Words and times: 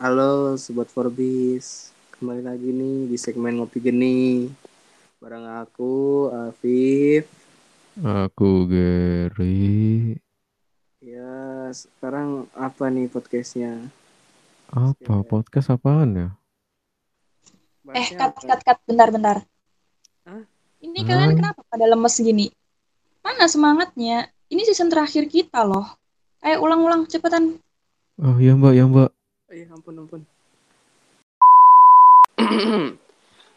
Halo 0.00 0.58
Sobat 0.58 0.90
Forbis 0.90 1.94
Kembali 2.18 2.42
lagi 2.42 2.66
nih 2.74 3.06
di 3.06 3.14
segmen 3.14 3.62
Ngopi 3.62 3.78
Geni 3.78 4.50
Bareng 5.22 5.46
aku, 5.46 6.26
Afif 6.34 7.30
Aku 8.00 8.66
Gary. 8.66 10.18
Ya 10.98 11.70
sekarang 11.70 12.50
apa 12.58 12.90
nih 12.90 13.06
podcastnya? 13.06 13.78
Apa 14.72 15.22
podcast 15.22 15.70
apaan 15.70 16.10
ya? 16.16 16.28
Eh, 17.94 18.08
cut, 18.10 18.34
apa? 18.34 18.40
cut, 18.40 18.60
cut, 18.66 18.78
bentar, 18.88 19.08
bentar. 19.14 19.36
Hah? 20.26 20.42
Ini 20.82 21.06
kalian 21.06 21.34
Hah? 21.34 21.38
kenapa 21.38 21.60
pada 21.70 21.86
lemes 21.86 22.18
gini? 22.18 22.50
Mana 23.20 23.46
semangatnya? 23.46 24.32
Ini 24.50 24.64
season 24.66 24.90
terakhir 24.90 25.30
kita 25.30 25.62
loh. 25.62 25.86
Ayo 26.40 26.64
ulang-ulang, 26.64 27.04
cepetan. 27.06 27.60
Oh 28.20 28.36
iya 28.36 28.52
mbak, 28.52 28.72
ya 28.76 28.84
mbak. 28.84 29.19
Oh, 29.50 29.54
iya 29.54 29.66
ampun 29.66 29.94
ampun 29.98 30.22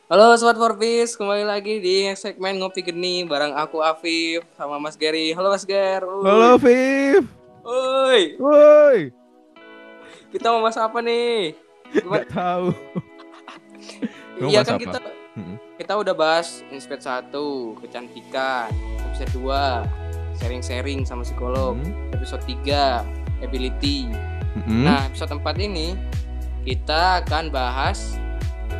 Halo 0.09 0.33
Sobat 0.35 0.57
Forbis 0.57 1.13
Kembali 1.13 1.45
lagi 1.45 1.77
di 1.77 2.09
segmen 2.17 2.57
Ngopi 2.57 2.81
Geni 2.81 3.21
Bareng 3.23 3.53
aku 3.53 3.77
Afif 3.79 4.41
sama 4.57 4.81
Mas 4.81 4.97
Gary 4.97 5.31
Halo 5.31 5.53
Mas 5.53 5.63
Ger 5.63 6.01
Uy. 6.01 6.25
Halo 6.25 6.57
Viv. 6.57 7.23
Uy, 7.63 8.21
Woi. 8.35 8.99
Kita 10.33 10.49
mau 10.49 10.59
bahas 10.59 10.75
apa 10.75 10.97
nih? 10.99 11.53
Gak 11.93 12.27
tahu. 12.27 12.73
Mau 14.41 14.49
Iya 14.49 14.65
kan 14.65 14.75
apa? 14.75 14.81
kita 14.81 14.97
kita 15.77 15.93
udah 15.93 16.11
bahas 16.11 16.65
Inspect 16.73 17.05
1, 17.05 17.29
kecantikan, 17.79 18.67
episode 19.05 19.29
2, 19.37 20.41
sharing-sharing 20.41 21.05
sama 21.05 21.21
psikolog, 21.21 21.77
Hmm. 21.77 22.09
episode 22.11 22.41
3, 22.43 23.05
ability. 23.45 24.09
Mm-mm. 24.53 24.85
Nah, 24.85 25.09
episode 25.09 25.33
4 25.33 25.65
ini 25.65 25.97
kita 26.61 27.25
akan 27.25 27.49
bahas 27.49 28.21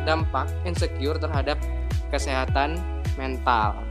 dampak 0.06 0.46
insecure 0.62 1.18
terhadap 1.18 1.58
kesehatan 2.14 2.78
mental. 3.18 3.82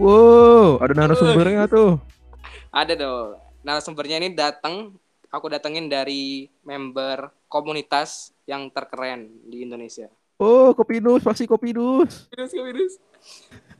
Wow, 0.00 0.80
ada 0.80 0.92
narasumbernya 0.96 1.68
tuh. 1.68 2.00
Ada 2.76 2.92
dong. 2.92 3.40
Narasumbernya 3.64 4.20
ini 4.20 4.36
datang, 4.36 4.92
aku 5.32 5.48
datengin 5.48 5.88
dari 5.88 6.44
member 6.60 7.32
komunitas 7.48 8.36
yang 8.44 8.68
terkeren 8.68 9.32
di 9.48 9.64
Indonesia. 9.64 10.12
Oh, 10.36 10.76
Kopinus, 10.76 11.24
pasti 11.24 11.48
Kopinus. 11.48 12.28
Virus, 12.28 12.52
virus. 12.52 12.92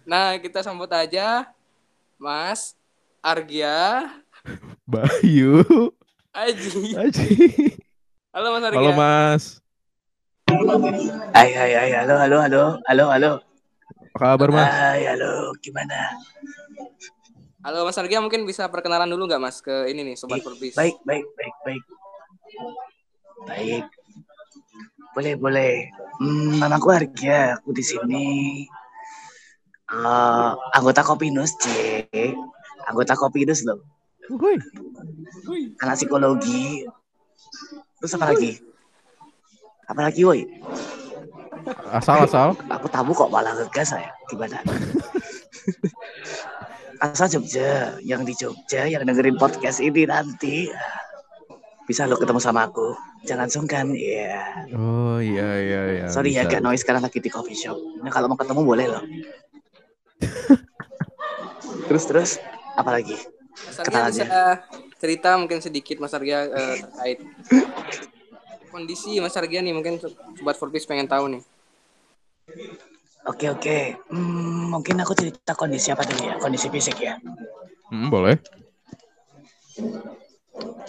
Nah, 0.08 0.40
kita 0.40 0.64
sambut 0.64 0.88
aja 0.88 1.52
Mas 2.16 2.72
Argia 3.20 4.08
Bayu. 4.88 5.60
Aji. 6.36 6.92
Aji. 6.92 7.28
Halo 8.36 8.52
Mas 8.52 8.64
Argia. 8.68 8.76
Halo 8.76 8.92
Mas. 8.92 9.42
Hai 11.32 11.50
hai 11.56 11.72
hai 11.72 11.90
halo 11.96 12.14
halo 12.20 12.36
halo 12.44 12.62
halo 12.84 13.04
halo 13.08 13.30
Apa 14.16 14.36
kabar 14.36 14.48
Mas? 14.52 14.68
hai 14.68 15.02
halo 15.08 15.52
gimana 15.64 16.12
Halo 17.64 17.88
Mas 17.88 17.96
Argia 17.96 18.20
mungkin 18.20 18.44
bisa 18.44 18.68
perkenalan 18.68 19.08
dulu 19.08 19.26
nggak 19.26 19.40
Mas 19.42 19.64
ke 19.64 19.88
ini 19.88 20.04
nih 20.06 20.16
Sobat 20.16 20.44
Forbis. 20.44 20.76
baik 20.76 21.00
baik 21.02 21.24
baik 21.34 21.54
baik 21.64 21.84
baik 23.48 23.84
boleh 25.12 25.34
boleh 25.40 25.72
hmm, 26.20 26.60
namaku 26.60 26.88
Argia 26.92 27.56
aku 27.56 27.72
di 27.72 27.80
sini 27.84 28.26
eh 29.88 30.50
anggota 30.72 31.00
Kopinus 31.00 31.56
C 31.58 31.64
anggota 32.86 33.16
Kopinus 33.16 33.64
loh 33.64 33.95
Woi. 34.30 34.58
anak 35.78 35.96
psikologi. 35.98 36.82
Terus 38.02 38.12
apa 38.18 38.34
lagi? 38.34 38.58
Apa 39.86 40.00
lagi 40.02 40.20
woi? 40.26 40.42
Asal 41.94 42.26
asal. 42.26 42.54
aku 42.70 42.86
tamu 42.90 43.14
kok 43.14 43.30
malah 43.30 43.54
ngegas 43.54 43.94
saya. 43.94 44.10
Gimana? 44.26 44.58
Asal 47.02 47.28
Jogja 47.30 47.98
yang 48.02 48.26
di 48.26 48.34
Jogja 48.34 48.90
yang 48.90 49.06
dengerin 49.06 49.38
podcast 49.38 49.78
ini 49.78 50.06
nanti. 50.10 50.70
Bisa 51.86 52.10
lo 52.10 52.18
ketemu 52.18 52.42
sama 52.42 52.66
aku. 52.66 52.98
Jangan 53.26 53.50
sungkan 53.50 53.90
ya 53.90 54.66
Oh 54.78 55.18
iya 55.18 55.50
iya 55.58 55.80
iya. 55.98 56.06
sorry 56.06 56.30
ya 56.30 56.46
bisa. 56.46 56.58
gak 56.58 56.62
noise 56.62 56.82
sekarang 56.86 57.02
lagi 57.02 57.18
di 57.18 57.30
coffee 57.30 57.58
shop. 57.58 57.74
Nah 58.02 58.10
kalau 58.10 58.30
mau 58.30 58.38
ketemu 58.38 58.62
boleh 58.62 58.86
loh. 58.90 59.02
Terus 61.90 62.04
terus 62.10 62.30
apa 62.74 62.90
lagi 62.90 63.14
Mas 63.64 63.76
Kenal 63.80 64.12
bisa 64.12 64.26
cerita 65.00 65.30
mungkin 65.40 65.58
sedikit 65.64 65.96
Mas 66.02 66.12
Argia 66.12 66.44
eh, 66.44 66.76
terkait 66.82 67.18
kondisi 68.68 69.16
Mas 69.22 69.36
Argia 69.36 69.64
nih 69.64 69.72
mungkin 69.72 69.96
Sobat 70.36 70.56
Forbis 70.60 70.84
pengen 70.84 71.08
tahu 71.08 71.32
nih. 71.32 71.42
oke 73.26 73.46
oke 73.50 73.78
Hmm, 74.12 74.70
mungkin 74.74 74.96
aku 75.02 75.12
cerita 75.16 75.52
kondisi 75.56 75.88
apa 75.90 76.02
dulu 76.06 76.22
ya 76.30 76.34
kondisi 76.38 76.68
fisik 76.70 76.96
ya 77.00 77.14
Hmm, 77.90 78.10
boleh. 78.10 78.34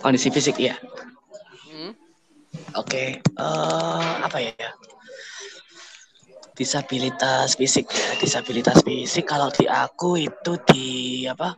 kondisi 0.02 0.30
fisik 0.34 0.58
ya 0.58 0.76
Hmm? 1.68 1.92
Oke, 2.80 3.20
eh 3.22 4.12
apa 4.24 4.38
ya? 4.40 4.70
Disabilitas 6.58 7.54
fisik 7.54 7.86
ya, 7.92 8.18
disabilitas 8.18 8.82
fisik 8.82 9.30
kalau 9.30 9.54
di 9.54 9.70
aku 9.70 10.18
itu 10.18 10.52
di 10.66 10.86
apa? 11.30 11.54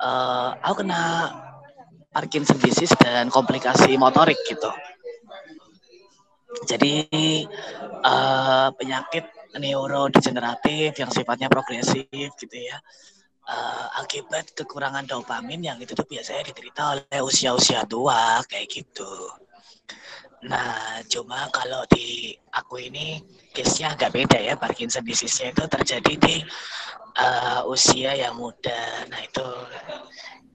Eh 0.00 0.50
aku 0.64 0.74
kena 0.82 1.02
Parkinson 2.10 2.58
disease 2.58 2.96
dan 2.98 3.30
komplikasi 3.30 3.94
motorik 4.00 4.38
gitu. 4.48 4.70
Jadi 6.66 7.06
eh 8.00 8.68
penyakit 8.74 9.24
neurodegeneratif 9.58 10.94
yang 10.94 11.10
sifatnya 11.10 11.48
progresif 11.50 12.06
gitu 12.38 12.56
ya. 12.56 12.78
Eh, 13.50 13.86
akibat 13.98 14.54
kekurangan 14.54 15.02
dopamin 15.10 15.58
yang 15.58 15.78
itu 15.82 15.90
tuh 15.90 16.06
biasanya 16.06 16.46
diderita 16.46 16.82
oleh 16.94 17.18
usia-usia 17.18 17.82
tua 17.82 18.38
kayak 18.46 18.70
gitu. 18.70 19.10
Nah, 20.46 21.02
cuma 21.10 21.50
kalau 21.50 21.82
di 21.90 22.30
aku 22.54 22.78
ini 22.78 23.18
case-nya 23.50 23.98
agak 23.98 24.14
beda 24.14 24.38
ya. 24.38 24.54
Parkinson 24.54 25.02
disease-nya 25.02 25.50
itu 25.50 25.64
terjadi 25.66 26.12
di 26.14 26.36
eh, 27.20 27.60
usia 27.68 28.16
yang 28.16 28.34
muda. 28.40 29.04
Nah, 29.12 29.20
itu 29.20 29.46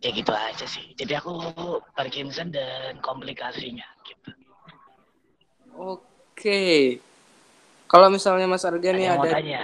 kayak 0.01 0.13
gitu 0.21 0.33
aja 0.33 0.65
sih. 0.65 0.85
Jadi 0.97 1.13
aku 1.17 1.33
Parkinson 1.93 2.49
dan 2.49 2.97
komplikasinya 3.01 3.85
gitu. 4.05 4.31
Oke. 5.75 6.97
Kalau 7.85 8.09
misalnya 8.09 8.49
Mas 8.49 8.65
Argia 8.65 8.91
nih 8.91 9.13
Ada 9.13 9.29
tanya? 9.29 9.61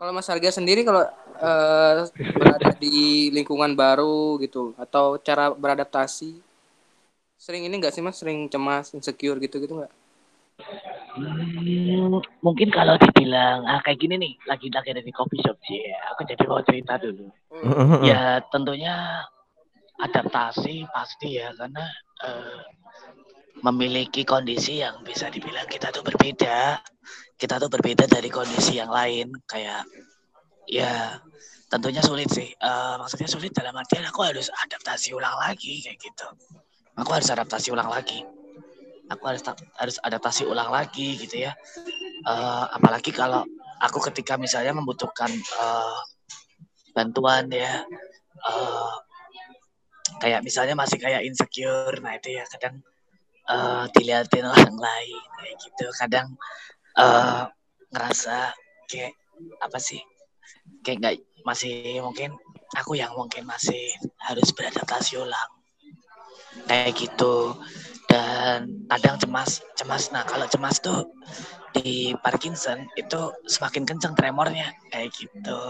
kalau 0.00 0.16
Mas 0.16 0.32
Argia 0.32 0.48
sendiri 0.48 0.80
kalau 0.80 1.04
eh, 1.44 2.08
berada 2.32 2.72
di 2.80 3.28
lingkungan 3.36 3.76
baru 3.76 4.40
gitu 4.40 4.72
atau 4.80 5.20
cara 5.20 5.52
beradaptasi 5.52 6.40
sering 7.36 7.68
ini 7.68 7.76
enggak 7.76 7.92
sih 7.92 8.00
Mas 8.00 8.16
sering 8.16 8.48
cemas, 8.48 8.96
insecure 8.96 9.36
gitu-gitu 9.36 9.76
enggak? 9.76 9.92
Hmm, 11.20 12.16
mungkin 12.40 12.68
kalau 12.72 12.96
dibilang 12.96 13.68
ah 13.68 13.80
kayak 13.84 14.00
gini 14.00 14.14
nih, 14.16 14.32
lagi-lagi 14.48 14.96
ada 14.96 15.02
di 15.04 15.12
coffee 15.12 15.40
shop 15.44 15.58
sih. 15.68 15.84
ya. 15.84 15.98
Aku 16.16 16.24
jadi 16.24 16.42
mau 16.48 16.64
cerita 16.64 16.96
dulu. 16.96 17.28
Ya 18.08 18.40
tentunya 18.48 19.24
adaptasi 20.00 20.88
pasti 20.88 21.36
ya 21.36 21.52
karena 21.52 21.84
eh, 22.24 22.60
memiliki 23.60 24.24
kondisi 24.24 24.80
yang 24.80 25.04
bisa 25.04 25.28
dibilang 25.28 25.68
kita 25.68 25.92
tuh 25.92 26.00
berbeda. 26.00 26.80
Kita 27.36 27.56
tuh 27.60 27.68
berbeda 27.68 28.08
dari 28.08 28.28
kondisi 28.32 28.80
yang 28.80 28.92
lain 28.92 29.32
kayak 29.44 29.84
ya 30.64 31.20
tentunya 31.68 32.00
sulit 32.00 32.32
sih. 32.32 32.48
Eh, 32.48 32.94
maksudnya 32.96 33.28
sulit 33.28 33.52
dalam 33.52 33.76
artian 33.76 34.08
aku 34.08 34.24
harus 34.24 34.48
adaptasi 34.48 35.12
ulang 35.12 35.36
lagi 35.36 35.84
kayak 35.84 36.00
gitu. 36.00 36.28
Aku 36.96 37.10
harus 37.12 37.28
adaptasi 37.28 37.72
ulang 37.72 37.92
lagi. 37.92 38.24
Aku 39.10 39.22
harus 39.26 39.42
harus 39.74 39.96
adaptasi 40.00 40.46
ulang 40.46 40.70
lagi 40.70 41.18
gitu 41.18 41.42
ya. 41.46 41.52
Eh, 42.20 42.64
apalagi 42.76 43.10
kalau 43.10 43.42
aku 43.80 43.98
ketika 44.12 44.36
misalnya 44.38 44.76
membutuhkan 44.76 45.30
eh, 45.34 46.00
bantuan 46.94 47.50
ya 47.50 47.82
eh, 48.46 48.94
kayak 50.20 50.44
misalnya 50.44 50.76
masih 50.76 51.00
kayak 51.00 51.24
insecure 51.24 51.96
nah 52.04 52.12
itu 52.14 52.36
ya 52.38 52.44
kadang 52.54 52.84
eh, 53.50 53.84
dilihatin 53.98 54.46
orang 54.46 54.76
lain 54.78 55.20
kayak 55.42 55.56
gitu. 55.58 55.86
Kadang 55.96 56.26
eh, 56.98 57.42
ngerasa 57.90 58.54
kayak 58.86 59.14
apa 59.58 59.78
sih 59.82 59.98
kayak 60.84 60.96
nggak 61.00 61.14
masih 61.42 61.98
mungkin 62.04 62.36
aku 62.76 62.94
yang 63.00 63.10
mungkin 63.16 63.48
masih 63.48 63.90
harus 64.22 64.52
beradaptasi 64.54 65.18
ulang. 65.18 65.50
Kayak 66.68 66.94
gitu 66.94 67.56
dan 68.10 68.66
kadang 68.90 69.16
cemas 69.22 69.62
cemas. 69.78 70.10
Nah 70.10 70.26
kalau 70.26 70.50
cemas 70.50 70.82
tuh 70.82 71.06
di 71.70 72.10
Parkinson 72.18 72.82
itu 72.98 73.30
semakin 73.46 73.86
kenceng 73.86 74.18
tremornya 74.18 74.74
kayak 74.90 75.14
gitu. 75.14 75.62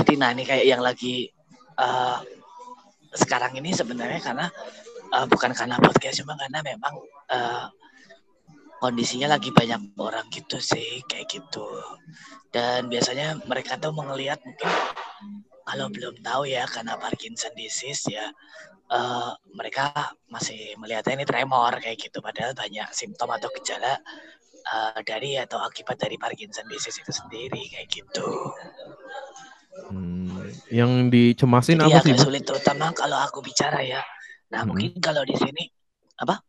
Jadi 0.00 0.16
nah 0.16 0.32
ini 0.32 0.48
kayak 0.48 0.64
yang 0.64 0.80
lagi 0.80 1.28
eh, 1.76 2.18
sekarang 3.12 3.52
ini 3.58 3.74
sebenarnya 3.74 4.22
karena 4.22 4.46
uh, 5.14 5.26
bukan 5.26 5.50
karena 5.54 5.76
podcast 5.82 6.22
cuma 6.22 6.38
karena 6.38 6.62
memang 6.62 6.94
uh, 7.30 7.66
kondisinya 8.78 9.36
lagi 9.36 9.50
banyak 9.52 9.92
orang 9.98 10.26
gitu 10.30 10.62
sih 10.62 11.02
kayak 11.10 11.26
gitu. 11.28 11.66
Dan 12.50 12.90
biasanya 12.90 13.38
mereka 13.46 13.78
tuh 13.78 13.94
melihat 13.94 14.38
mungkin 14.42 14.70
kalau 15.66 15.86
belum 15.92 16.18
tahu 16.22 16.50
ya 16.50 16.66
karena 16.66 16.98
Parkinson 16.98 17.54
disease 17.54 18.10
ya 18.10 18.26
uh, 18.90 19.32
mereka 19.54 19.90
masih 20.30 20.74
melihatnya 20.78 21.22
ini 21.22 21.26
tremor 21.26 21.78
kayak 21.78 21.98
gitu 21.98 22.18
padahal 22.22 22.52
banyak 22.54 22.86
simptom 22.92 23.30
atau 23.32 23.48
gejala 23.58 23.98
uh, 24.70 24.98
dari 25.02 25.38
atau 25.38 25.58
akibat 25.62 25.96
dari 25.98 26.18
Parkinson 26.20 26.66
disease 26.68 27.00
itu 27.02 27.12
sendiri 27.14 27.62
kayak 27.70 27.88
gitu. 27.88 28.26
Hmm, 29.90 30.38
yang 30.70 31.08
dicemasin 31.10 31.78
Jadi 31.80 31.90
apa 31.90 31.98
sih? 32.02 32.12
agak 32.14 32.20
sulit 32.26 32.42
terutama 32.46 32.86
kalau 32.94 33.18
aku 33.18 33.40
bicara 33.42 33.80
ya. 33.82 34.02
Nah 34.50 34.62
Hmm. 34.66 34.74
mungkin 34.74 34.98
kalau 34.98 35.22
di 35.22 35.34
sini 35.38 35.64
apa? 36.20 36.42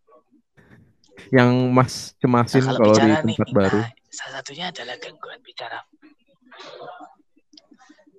Yang 1.32 1.52
Mas 1.72 1.94
cemasin 2.20 2.60
Nah, 2.66 2.76
kalau 2.76 2.92
di 2.92 2.92
bicara 2.92 3.16
nih, 3.24 3.38
tempat 3.40 3.50
baru? 3.56 3.80
nah, 3.80 3.90
salah 4.12 4.34
satunya 4.42 4.66
adalah 4.68 4.96
gangguan 5.00 5.40
bicara. 5.40 5.80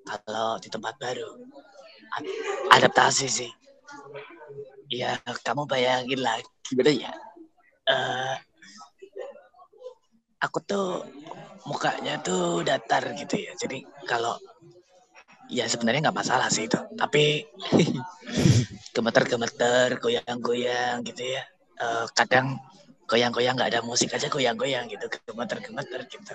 Kalau 0.02 0.56
di 0.58 0.68
tempat 0.72 0.94
baru, 0.96 1.28
ad- 2.16 2.32
adaptasi 2.72 3.26
sih. 3.28 3.50
Ya, 4.92 5.16
kamu 5.24 5.64
bayangin 5.64 6.20
lah, 6.20 6.36
gimana 6.68 6.92
ya? 6.92 7.12
Eh, 7.88 8.34
aku 10.42 10.58
tuh 10.62 11.06
mukanya 11.64 12.20
tuh 12.20 12.60
datar 12.60 13.16
gitu 13.16 13.40
ya. 13.40 13.52
Jadi 13.56 13.82
kalau 14.04 14.36
ya 15.48 15.64
sebenarnya 15.64 16.10
nggak 16.10 16.18
masalah 16.20 16.52
sih 16.52 16.68
itu, 16.68 16.76
tapi 16.98 17.48
gemeter-gemeter, 18.94 19.96
goyang-goyang 19.96 21.00
gitu 21.08 21.24
ya. 21.24 21.42
Eh, 21.80 22.06
kadang 22.12 22.60
goyang-goyang 23.12 23.54
nggak 23.58 23.70
ada 23.76 23.82
musik 23.84 24.08
aja 24.14 24.30
goyang-goyang 24.32 24.88
gitu 24.88 25.04
gemeter-gemeter 25.28 26.00
gitu 26.08 26.34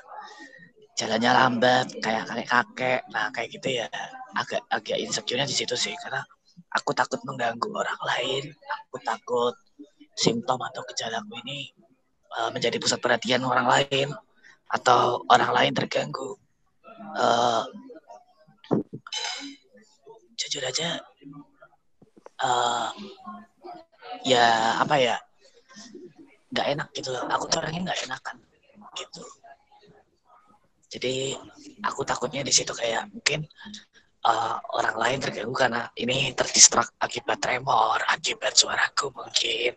jalannya 0.98 1.32
lambat 1.34 1.88
kayak 2.02 2.30
kakek 2.30 2.48
kakek 2.50 3.02
nah 3.14 3.34
kayak 3.34 3.50
gitu 3.54 3.82
ya 3.82 3.88
agak 4.38 4.62
agak 4.70 4.98
insecure-nya 5.02 5.50
di 5.50 5.58
situ 5.58 5.74
sih 5.74 5.94
karena 5.98 6.22
aku 6.74 6.92
takut 6.94 7.22
mengganggu 7.24 7.70
orang 7.72 8.02
lain. 8.04 8.44
Aku 8.88 8.98
takut 9.02 9.56
simptom 10.18 10.58
atau 10.62 10.82
gejalaku 10.90 11.38
ini 11.46 11.72
uh, 12.38 12.50
menjadi 12.50 12.82
pusat 12.82 13.00
perhatian 13.02 13.46
orang 13.46 13.68
lain 13.70 14.10
atau 14.68 15.24
orang 15.30 15.52
lain 15.54 15.74
terganggu. 15.74 16.36
Uh, 17.18 17.64
jujur 20.38 20.62
aja 20.66 21.02
uh, 22.42 22.90
ya 24.26 24.78
apa 24.82 24.96
ya 24.98 25.16
nggak 26.54 26.68
enak 26.78 26.88
gitu 26.94 27.12
aku 27.14 27.44
tuh 27.50 27.60
orangnya 27.62 27.92
nggak 27.92 28.02
enakan 28.10 28.38
gitu. 28.98 29.24
Jadi 30.88 31.36
aku 31.84 32.08
takutnya 32.08 32.42
di 32.42 32.54
situ 32.56 32.72
kayak 32.72 33.12
mungkin 33.12 33.44
uh, 34.28 34.60
orang 34.76 34.96
lain 35.00 35.20
terganggu 35.24 35.56
karena 35.56 35.88
ini 35.96 36.36
terdistrak 36.36 36.92
akibat 37.00 37.40
tremor 37.40 38.04
akibat 38.12 38.54
suaraku 38.54 39.08
mungkin 39.16 39.74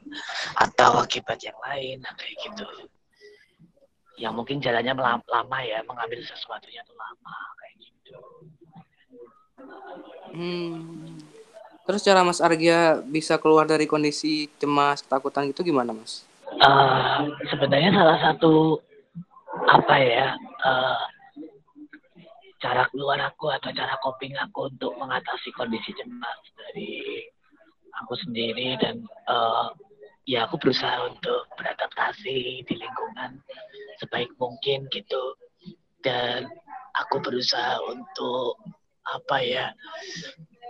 atau 0.58 1.06
akibat 1.06 1.38
yang 1.46 1.56
lain 1.62 2.02
nah, 2.02 2.12
kayak 2.18 2.34
gitu 2.42 2.66
yang 4.18 4.34
mungkin 4.36 4.58
jalannya 4.60 4.92
lama 5.24 5.58
ya 5.62 5.80
mengambil 5.86 6.20
sesuatunya 6.26 6.82
tuh 6.84 6.96
lama 6.98 7.38
kayak 7.62 7.74
gitu 7.78 8.18
Hmm. 10.30 11.18
Terus 11.84 12.06
cara 12.06 12.22
Mas 12.22 12.38
Argia 12.38 13.02
bisa 13.02 13.34
keluar 13.34 13.66
dari 13.66 13.84
kondisi 13.84 14.46
cemas, 14.62 15.02
ketakutan 15.02 15.50
gitu 15.50 15.66
gimana, 15.66 15.90
Mas? 15.90 16.22
uh, 16.58 17.18
sebenarnya 17.46 17.90
salah 17.94 18.18
satu 18.18 18.82
apa 19.70 19.94
ya 19.98 20.34
uh, 20.66 20.98
cara 22.60 22.84
keluar 22.92 23.18
aku 23.24 23.48
atau 23.48 23.72
cara 23.72 23.96
coping 24.04 24.36
aku 24.36 24.68
untuk 24.68 24.92
mengatasi 25.00 25.48
kondisi 25.56 25.96
cemas 25.96 26.40
dari 26.54 27.24
aku 28.04 28.14
sendiri 28.20 28.76
dan 28.76 29.00
uh, 29.26 29.72
ya 30.28 30.44
aku 30.44 30.60
berusaha 30.60 31.08
untuk 31.08 31.48
beradaptasi 31.56 32.62
di 32.68 32.74
lingkungan 32.76 33.40
sebaik 33.98 34.30
mungkin 34.36 34.86
gitu. 34.92 35.34
Dan 36.04 36.48
aku 36.96 37.20
berusaha 37.20 37.80
untuk 37.88 38.60
apa 39.08 39.36
ya 39.40 39.66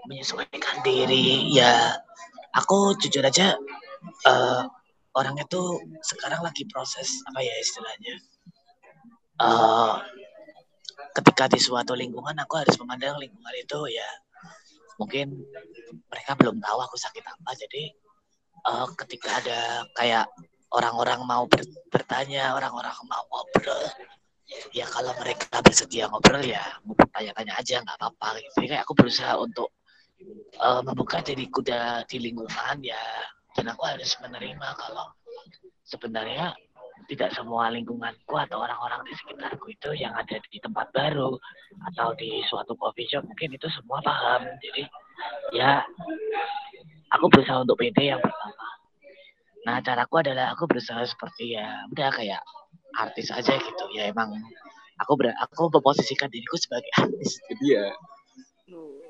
menyesuaikan 0.06 0.82
diri. 0.86 1.50
Ya 1.50 1.98
aku 2.54 2.94
jujur 3.02 3.26
aja 3.26 3.58
uh, 4.26 4.62
orangnya 5.14 5.46
tuh 5.50 5.82
sekarang 6.06 6.42
lagi 6.46 6.66
proses 6.70 7.10
apa 7.26 7.42
ya 7.42 7.54
istilahnya 7.58 8.14
uh, 9.42 9.98
ketika 11.16 11.50
di 11.50 11.58
suatu 11.58 11.92
lingkungan 11.96 12.36
aku 12.44 12.60
harus 12.60 12.76
memandang 12.80 13.18
lingkungan 13.18 13.54
itu 13.56 13.78
ya 13.90 14.08
mungkin 15.00 15.32
mereka 16.12 16.36
belum 16.36 16.60
tahu 16.60 16.78
aku 16.84 16.96
sakit 17.00 17.24
apa. 17.24 17.50
Jadi 17.56 17.88
uh, 18.68 18.86
ketika 19.00 19.40
ada 19.40 19.60
kayak 19.96 20.28
orang-orang 20.76 21.24
mau 21.24 21.48
ber 21.48 21.64
bertanya 21.88 22.52
orang-orang 22.52 22.92
mau 23.08 23.24
ngobrol 23.32 23.80
ya 24.74 24.84
kalau 24.86 25.14
mereka 25.18 25.62
bersedia 25.62 26.10
ngobrol 26.10 26.42
ya 26.42 26.62
mau 26.84 26.92
bertanya-tanya 26.94 27.54
aja 27.56 27.80
nggak 27.80 27.96
apa-apa. 27.96 28.28
Gitu 28.44 28.54
jadi 28.60 28.66
kayak 28.76 28.82
aku 28.84 28.92
berusaha 28.92 29.32
untuk 29.40 29.72
uh, 30.60 30.84
membuka 30.84 31.24
kuda 31.24 32.04
di 32.04 32.16
lingkungan 32.20 32.76
ya 32.84 33.00
dan 33.56 33.72
aku 33.72 33.82
harus 33.88 34.14
menerima 34.20 34.68
kalau 34.76 35.10
sebenarnya 35.82 36.54
tidak 37.08 37.30
semua 37.32 37.72
lingkunganku 37.72 38.34
atau 38.36 38.60
orang-orang 38.60 39.06
di 39.08 39.14
sekitarku 39.16 39.70
itu 39.72 39.90
yang 39.96 40.12
ada 40.12 40.36
di 40.40 40.58
tempat 40.60 40.90
baru 40.92 41.38
atau 41.92 42.12
di 42.18 42.42
suatu 42.48 42.76
coffee 42.76 43.08
shop 43.08 43.24
mungkin 43.24 43.56
itu 43.56 43.66
semua 43.72 44.02
paham. 44.04 44.44
Jadi 44.60 44.84
ya 45.54 45.80
aku 47.14 47.26
berusaha 47.32 47.62
untuk 47.62 47.80
pede 47.80 48.12
yang 48.12 48.20
pertama. 48.20 48.66
Nah 49.64 49.76
caraku 49.84 50.24
adalah 50.24 50.52
aku 50.52 50.68
berusaha 50.68 51.04
seperti 51.04 51.56
ya 51.56 51.84
udah 51.92 52.08
kayak 52.12 52.42
artis 52.98 53.30
aja 53.32 53.56
gitu. 53.56 53.84
Ya 53.94 54.10
emang 54.10 54.34
aku 55.00 55.16
ber 55.16 55.32
aku 55.38 55.72
memposisikan 55.72 56.28
diriku 56.28 56.56
sebagai 56.60 56.90
artis. 57.02 57.40
Jadi 57.48 57.66
ya 57.76 57.86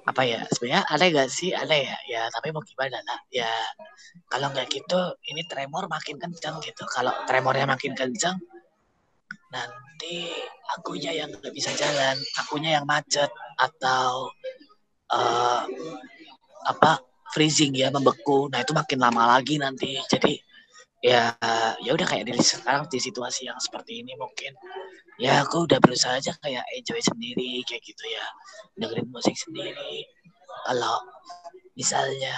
apa 0.07 0.23
ya 0.25 0.41
sebenarnya 0.49 0.83
ada 0.89 1.05
gak 1.13 1.31
sih? 1.31 1.51
Ada 1.53 1.75
ya 1.77 1.97
ya 2.09 2.23
tapi 2.33 2.53
mau 2.55 2.65
gimana 2.65 2.99
lah 3.05 3.21
ya. 3.33 3.51
Kalau 4.31 4.51
nggak 4.53 4.67
gitu 4.73 5.01
ini 5.29 5.45
tremor 5.47 5.87
makin 5.91 6.17
kencang 6.17 6.61
gitu. 6.65 6.83
Kalau 6.89 7.13
tremornya 7.29 7.67
makin 7.69 7.93
kencang 7.93 8.37
nanti 9.51 10.31
akunya 10.79 11.11
yang 11.11 11.31
nggak 11.35 11.55
bisa 11.55 11.75
jalan 11.75 12.15
akunya 12.39 12.79
yang 12.79 12.87
macet 12.87 13.31
atau 13.59 14.31
uh, 15.11 15.63
apa 16.67 17.03
freezing 17.31 17.75
ya 17.75 17.93
membeku. 17.95 18.51
Nah 18.51 18.63
itu 18.63 18.73
makin 18.75 18.99
lama 18.99 19.39
lagi 19.39 19.59
nanti. 19.59 19.99
Jadi 20.11 20.50
ya 21.01 21.33
ya 21.81 21.91
udah 21.97 22.05
kayak 22.05 22.29
di 22.29 22.37
sekarang 22.45 22.85
di 22.93 23.01
situasi 23.01 23.49
yang 23.49 23.57
seperti 23.57 24.05
ini 24.05 24.13
mungkin. 24.21 24.53
Ya 25.21 25.45
aku 25.45 25.69
udah 25.69 25.81
berusaha 25.81 26.17
aja 26.17 26.33
kayak 26.41 26.65
enjoy 26.77 27.01
sendiri 27.01 27.61
kayak 27.65 27.85
gitu 27.85 28.05
ya. 28.09 28.25
Dengerin 28.77 29.09
musik 29.13 29.37
sendiri. 29.37 30.05
Kalau 30.69 30.97
misalnya 31.77 32.37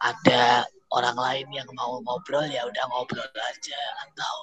ada 0.00 0.64
orang 0.92 1.16
lain 1.16 1.48
yang 1.52 1.68
mau 1.72 2.00
ngobrol 2.04 2.44
ya 2.48 2.64
udah 2.68 2.84
ngobrol 2.92 3.28
aja. 3.28 3.80
Atau 4.08 4.34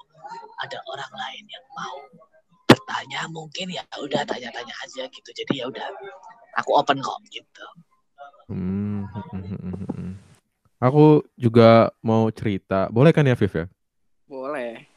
ada 0.66 0.78
orang 0.90 1.14
lain 1.14 1.46
yang 1.50 1.66
mau 1.78 1.98
bertanya 2.70 3.26
mungkin 3.30 3.70
ya 3.70 3.82
udah 3.98 4.26
tanya-tanya 4.26 4.74
aja 4.86 5.06
gitu. 5.10 5.30
Jadi 5.34 5.62
ya 5.62 5.70
udah 5.70 5.90
aku 6.58 6.74
open 6.78 7.02
kok 7.02 7.18
gitu. 7.30 7.66
Hmm. 8.50 9.06
Aku 10.80 11.28
juga 11.36 11.92
mau 12.00 12.32
cerita. 12.32 12.88
Boleh 12.88 13.12
kan 13.12 13.28
ya, 13.28 13.36
Viv 13.36 13.52
ya? 13.52 13.66
Boleh. 14.32 14.88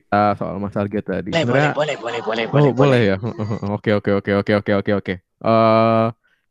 Kita 0.00 0.32
soal 0.40 0.56
Mas 0.56 0.72
Arga 0.72 1.00
tadi. 1.04 1.28
boleh 1.28 1.44
boleh 1.44 1.44
Sebenarnya 1.44 1.72
boleh 1.76 1.96
boleh 2.00 2.18
boleh 2.24 2.44
Oh, 2.48 2.72
boleh 2.72 2.72
boleh 2.72 3.00
ya. 3.04 3.16
Oke, 3.76 3.90
oke, 3.92 4.10
oke, 4.24 4.30
oke, 4.40 4.52
oke, 4.64 4.72
oke, 4.80 4.92
oke. 5.04 5.14
Eh, 5.20 6.06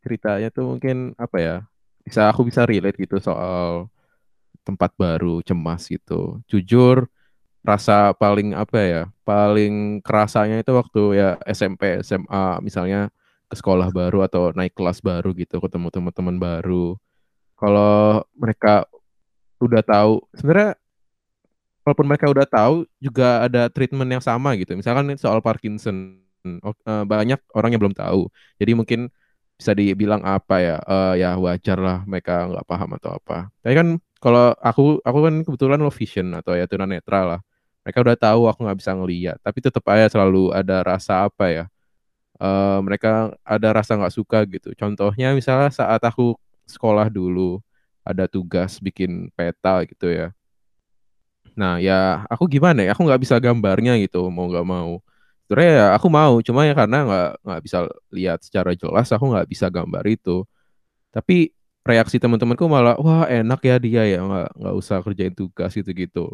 ceritanya 0.05 0.47
tuh 0.53 0.77
mungkin 0.77 1.17
apa 1.17 1.37
ya? 1.41 1.55
Bisa 2.05 2.29
aku 2.29 2.45
bisa 2.45 2.61
relate 2.69 2.97
gitu 3.01 3.17
soal 3.17 3.89
tempat 4.61 4.93
baru, 4.93 5.41
cemas 5.41 5.89
gitu. 5.89 6.37
Jujur, 6.45 7.09
rasa 7.65 8.13
paling 8.13 8.53
apa 8.53 8.77
ya? 8.85 9.03
Paling 9.25 10.05
kerasanya 10.05 10.61
itu 10.61 10.71
waktu 10.77 11.01
ya 11.17 11.29
SMP, 11.49 12.05
SMA 12.05 12.61
misalnya 12.61 13.09
ke 13.49 13.55
sekolah 13.57 13.89
baru 13.89 14.21
atau 14.29 14.53
naik 14.53 14.77
kelas 14.77 15.01
baru 15.01 15.33
gitu, 15.33 15.57
ketemu 15.57 15.89
teman-teman 15.89 16.37
baru. 16.37 17.01
Kalau 17.61 18.25
mereka 18.33 18.89
udah 19.61 19.85
tahu, 19.85 20.25
sebenarnya 20.33 20.73
walaupun 21.85 22.07
mereka 22.09 22.25
udah 22.33 22.47
tahu 22.49 22.89
juga 22.97 23.45
ada 23.45 23.69
treatment 23.69 24.09
yang 24.09 24.23
sama 24.23 24.57
gitu. 24.57 24.73
Misalkan 24.73 25.13
soal 25.21 25.45
Parkinson, 25.45 26.17
eh, 26.41 27.03
banyak 27.05 27.37
orang 27.53 27.69
yang 27.69 27.81
belum 27.85 27.93
tahu. 27.93 28.25
Jadi 28.57 28.71
mungkin 28.73 29.13
bisa 29.61 29.77
dibilang 29.77 30.25
apa 30.25 30.57
ya 30.57 30.77
uh, 30.81 31.13
ya 31.13 31.37
wajar 31.37 31.77
lah 31.77 32.01
mereka 32.09 32.49
nggak 32.49 32.65
paham 32.65 32.97
atau 32.97 33.13
apa 33.13 33.53
tapi 33.61 33.77
kan 33.77 33.87
kalau 34.17 34.57
aku 34.57 34.97
aku 35.05 35.19
kan 35.21 35.35
kebetulan 35.45 35.77
low 35.77 35.93
vision 35.93 36.33
atau 36.33 36.57
ya 36.57 36.65
tunanetra 36.65 37.21
lah 37.37 37.39
mereka 37.85 38.01
udah 38.01 38.17
tahu 38.17 38.41
aku 38.49 38.65
nggak 38.65 38.79
bisa 38.81 38.91
ngeliat 38.97 39.37
tapi 39.45 39.61
tetap 39.61 39.85
aja 39.93 40.09
selalu 40.09 40.49
ada 40.49 40.81
rasa 40.81 41.29
apa 41.29 41.45
ya 41.53 41.65
uh, 42.41 42.81
mereka 42.81 43.37
ada 43.45 43.69
rasa 43.69 44.01
nggak 44.01 44.13
suka 44.17 44.49
gitu 44.49 44.73
contohnya 44.73 45.37
misalnya 45.37 45.69
saat 45.69 46.01
aku 46.01 46.33
sekolah 46.71 47.07
dulu 47.11 47.59
ada 48.07 48.25
tugas 48.25 48.79
bikin 48.81 49.29
peta 49.35 49.83
gitu 49.85 50.07
ya. 50.09 50.27
Nah 51.53 51.77
ya 51.83 52.23
aku 52.31 52.47
gimana 52.47 52.81
ya? 52.85 52.95
Aku 52.95 53.03
nggak 53.05 53.21
bisa 53.21 53.35
gambarnya 53.37 53.99
gitu 54.01 54.31
mau 54.31 54.47
nggak 54.49 54.67
mau. 54.67 55.03
Sebenarnya 55.45 55.71
ya 55.75 55.87
aku 55.99 56.07
mau 56.07 56.33
cuma 56.39 56.63
ya 56.63 56.73
karena 56.73 56.97
nggak 57.07 57.29
nggak 57.43 57.61
bisa 57.65 57.77
lihat 58.15 58.39
secara 58.45 58.71
jelas 58.73 59.07
aku 59.11 59.25
nggak 59.31 59.47
bisa 59.51 59.67
gambar 59.67 60.03
itu. 60.07 60.47
Tapi 61.11 61.51
reaksi 61.83 62.17
teman-temanku 62.21 62.65
malah 62.69 62.95
wah 63.01 63.25
enak 63.27 63.59
ya 63.65 63.75
dia 63.81 64.03
ya 64.07 64.19
nggak 64.23 64.49
nggak 64.59 64.75
usah 64.77 64.97
kerjain 65.01 65.33
tugas 65.33 65.73
gitu 65.73 65.91
gitu 65.97 66.25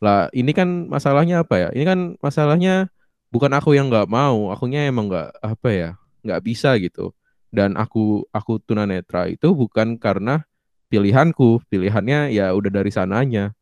lah 0.00 0.32
ini 0.32 0.52
kan 0.56 0.88
masalahnya 0.88 1.44
apa 1.44 1.54
ya? 1.60 1.68
Ini 1.76 1.84
kan 1.84 2.00
masalahnya 2.24 2.88
bukan 3.30 3.52
aku 3.54 3.76
yang 3.76 3.92
nggak 3.92 4.08
mau 4.10 4.50
akunya 4.50 4.88
emang 4.88 5.06
nggak 5.12 5.30
apa 5.44 5.68
ya 5.70 5.90
nggak 6.24 6.40
bisa 6.44 6.74
gitu 6.80 7.14
dan 7.50 7.74
aku 7.74 8.24
aku 8.30 8.62
tunanetra 8.62 9.26
itu 9.30 9.50
bukan 9.54 9.98
karena 9.98 10.46
pilihanku. 10.90 11.62
Pilihannya 11.70 12.34
ya 12.34 12.54
udah 12.54 12.70
dari 12.70 12.90
sananya. 12.94 13.54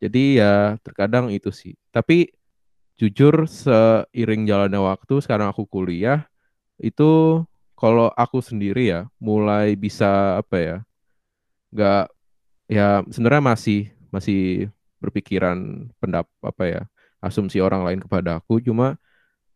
Jadi 0.00 0.40
ya 0.40 0.76
terkadang 0.84 1.32
itu 1.32 1.48
sih. 1.52 1.76
Tapi 1.92 2.28
jujur 3.00 3.48
seiring 3.48 4.48
jalannya 4.48 4.80
waktu 4.80 5.20
sekarang 5.24 5.50
aku 5.52 5.66
kuliah 5.66 6.28
itu 6.78 7.42
kalau 7.74 8.08
aku 8.14 8.38
sendiri 8.38 8.90
ya 8.90 9.00
mulai 9.18 9.74
bisa 9.74 10.38
apa 10.38 10.56
ya 10.56 10.76
nggak 11.74 12.04
ya 12.70 13.02
sebenarnya 13.10 13.42
masih 13.50 13.80
masih 14.14 14.70
berpikiran 15.02 15.90
pendap 15.98 16.30
apa 16.40 16.64
ya 16.64 16.82
asumsi 17.20 17.58
orang 17.60 17.82
lain 17.84 18.00
kepada 18.04 18.40
aku. 18.40 18.60
Cuma 18.60 18.96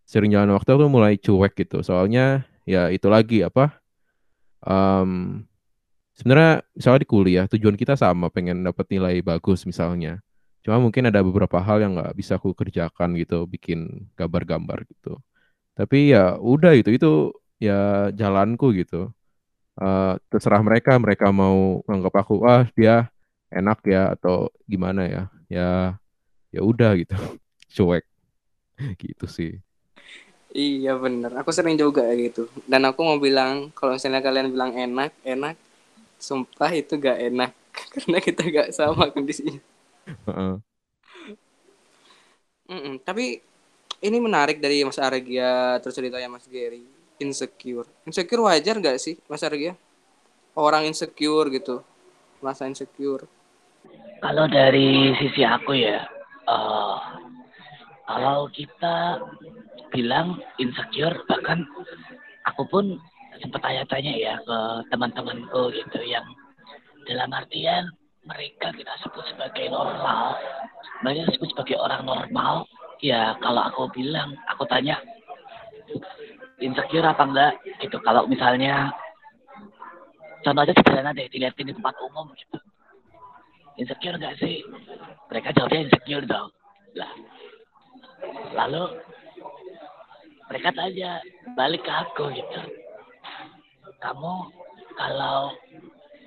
sering 0.08 0.32
jalan 0.32 0.56
waktu 0.56 0.70
aku 0.72 0.88
mulai 0.88 1.20
cuek 1.20 1.52
gitu. 1.56 1.84
Soalnya 1.84 2.48
ya 2.68 2.92
itu 2.92 3.08
lagi 3.08 3.40
apa 3.40 3.80
um, 4.60 5.40
sebenarnya 6.12 6.60
misalnya 6.76 7.00
di 7.00 7.08
kuliah 7.08 7.44
tujuan 7.48 7.76
kita 7.80 7.96
sama 7.96 8.28
pengen 8.28 8.60
dapat 8.60 8.84
nilai 8.92 9.24
bagus 9.24 9.64
misalnya 9.64 10.20
Cuma 10.68 10.84
mungkin 10.84 11.08
ada 11.08 11.24
beberapa 11.24 11.56
hal 11.64 11.80
yang 11.80 11.96
nggak 11.96 12.12
bisa 12.12 12.36
aku 12.36 12.52
kerjakan 12.52 13.16
gitu, 13.16 13.48
bikin 13.48 14.10
gambar-gambar 14.18 14.84
gitu. 14.84 15.16
Tapi 15.72 16.12
ya 16.12 16.36
udah 16.36 16.76
itu, 16.76 16.92
itu 16.92 17.32
ya 17.56 18.12
jalanku 18.12 18.76
gitu. 18.76 19.08
Uh, 19.80 20.20
terserah 20.28 20.60
mereka, 20.60 20.98
mereka 21.00 21.32
mau 21.32 21.80
nganggap 21.88 22.14
aku, 22.20 22.44
ah 22.44 22.68
dia 22.76 23.08
enak 23.48 23.80
ya 23.88 24.12
atau 24.12 24.52
gimana 24.68 25.08
ya, 25.08 25.22
ya 25.48 25.68
ya 26.52 26.60
udah 26.60 26.98
gitu, 27.00 27.14
cuek, 27.78 28.04
gitu 29.00 29.24
sih. 29.24 29.62
Iya 30.48 30.96
bener, 30.96 31.36
aku 31.36 31.52
sering 31.52 31.76
juga 31.76 32.08
gitu. 32.16 32.48
Dan 32.64 32.88
aku 32.88 33.04
mau 33.04 33.20
bilang, 33.20 33.68
kalau 33.76 33.96
misalnya 33.96 34.24
kalian 34.24 34.48
bilang 34.48 34.72
enak, 34.72 35.12
enak, 35.20 35.56
sumpah 36.16 36.72
itu 36.72 36.96
gak 36.96 37.20
enak. 37.20 37.52
Karena 37.92 38.18
kita 38.24 38.42
gak 38.48 38.68
sama 38.72 39.12
kondisinya. 39.12 39.60
Mm 40.28 40.60
-mm. 42.68 42.94
Tapi 43.04 43.44
ini 44.00 44.18
menarik 44.20 44.56
dari 44.56 44.80
Mas 44.88 44.96
Argia 44.96 45.76
terus 45.84 45.96
ceritanya 45.96 46.32
Mas 46.32 46.48
Gary 46.48 46.98
insecure. 47.20 47.86
Insecure 48.06 48.42
wajar 48.46 48.78
gak 48.78 48.98
sih 49.02 49.18
Mas 49.26 49.42
Argia? 49.42 49.74
Orang 50.58 50.86
insecure 50.86 51.50
gitu, 51.54 51.84
masa 52.42 52.66
insecure. 52.66 53.26
Kalau 54.18 54.50
dari 54.50 55.14
sisi 55.14 55.46
aku 55.46 55.78
ya, 55.78 56.02
uh, 56.50 56.98
kalau 58.08 58.48
kita 58.56 59.20
bilang 59.92 60.40
insecure, 60.56 61.20
bahkan 61.28 61.68
aku 62.48 62.64
pun 62.72 62.96
sempat 63.44 63.60
tanya-tanya 63.60 64.12
ya 64.16 64.34
ke 64.40 64.58
teman-temanku 64.88 65.70
gitu 65.76 66.00
yang 66.02 66.24
dalam 67.04 67.30
artian 67.36 67.84
mereka 68.24 68.72
kita 68.76 68.92
sebut 69.04 69.24
sebagai 69.32 69.72
normal, 69.72 70.36
mereka 71.00 71.32
disebut 71.32 71.48
sebagai 71.56 71.76
orang 71.80 72.04
normal, 72.04 72.68
ya 73.00 73.36
kalau 73.40 73.64
aku 73.64 73.88
bilang, 73.96 74.36
aku 74.52 74.68
tanya, 74.68 75.00
insecure 76.60 77.06
apa 77.06 77.24
enggak 77.24 77.52
gitu. 77.80 77.96
Kalau 78.04 78.28
misalnya, 78.28 78.92
contoh 80.44 80.60
aja 80.60 80.76
sederhana 80.76 81.16
deh, 81.16 81.30
dilihatin 81.32 81.72
di 81.72 81.74
tempat 81.76 81.96
umum 82.04 82.28
gitu. 82.36 82.58
Insecure 83.80 84.20
enggak 84.20 84.36
sih? 84.42 84.60
Mereka 85.32 85.56
jawabnya 85.56 85.88
insecure 85.88 86.26
dong. 86.28 86.52
Lah. 87.00 87.12
Lalu 88.54 88.82
mereka 90.48 90.68
tanya 90.72 91.20
balik 91.54 91.84
ke 91.84 91.92
aku 91.92 92.24
gitu. 92.32 92.60
Kamu 94.00 94.34
kalau 94.96 95.52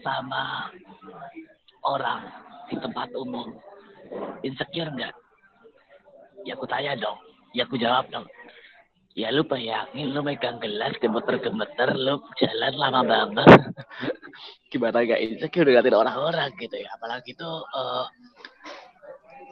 sama 0.06 0.70
orang 1.82 2.22
di 2.70 2.76
tempat 2.78 3.10
umum 3.18 3.50
insecure 4.46 4.94
nggak? 4.94 5.14
Ya 6.46 6.54
aku 6.58 6.66
tanya 6.70 6.98
dong. 6.98 7.18
Ya 7.52 7.66
aku 7.66 7.76
jawab 7.82 8.08
dong. 8.14 8.28
Ya 9.12 9.28
lu 9.28 9.44
bayangin 9.44 10.16
lu 10.16 10.24
megang 10.24 10.62
gelas 10.64 10.96
gemeter-gemeter 11.04 11.92
lu 12.00 12.24
jalan 12.40 12.74
lama 12.80 13.02
banget. 13.04 13.50
Gimana 14.72 15.04
gak 15.04 15.20
insecure 15.20 15.68
dengan 15.68 16.00
orang-orang 16.08 16.56
gitu 16.56 16.80
ya. 16.80 16.88
Apalagi 16.96 17.36
itu 17.36 17.50
uh, 17.76 18.08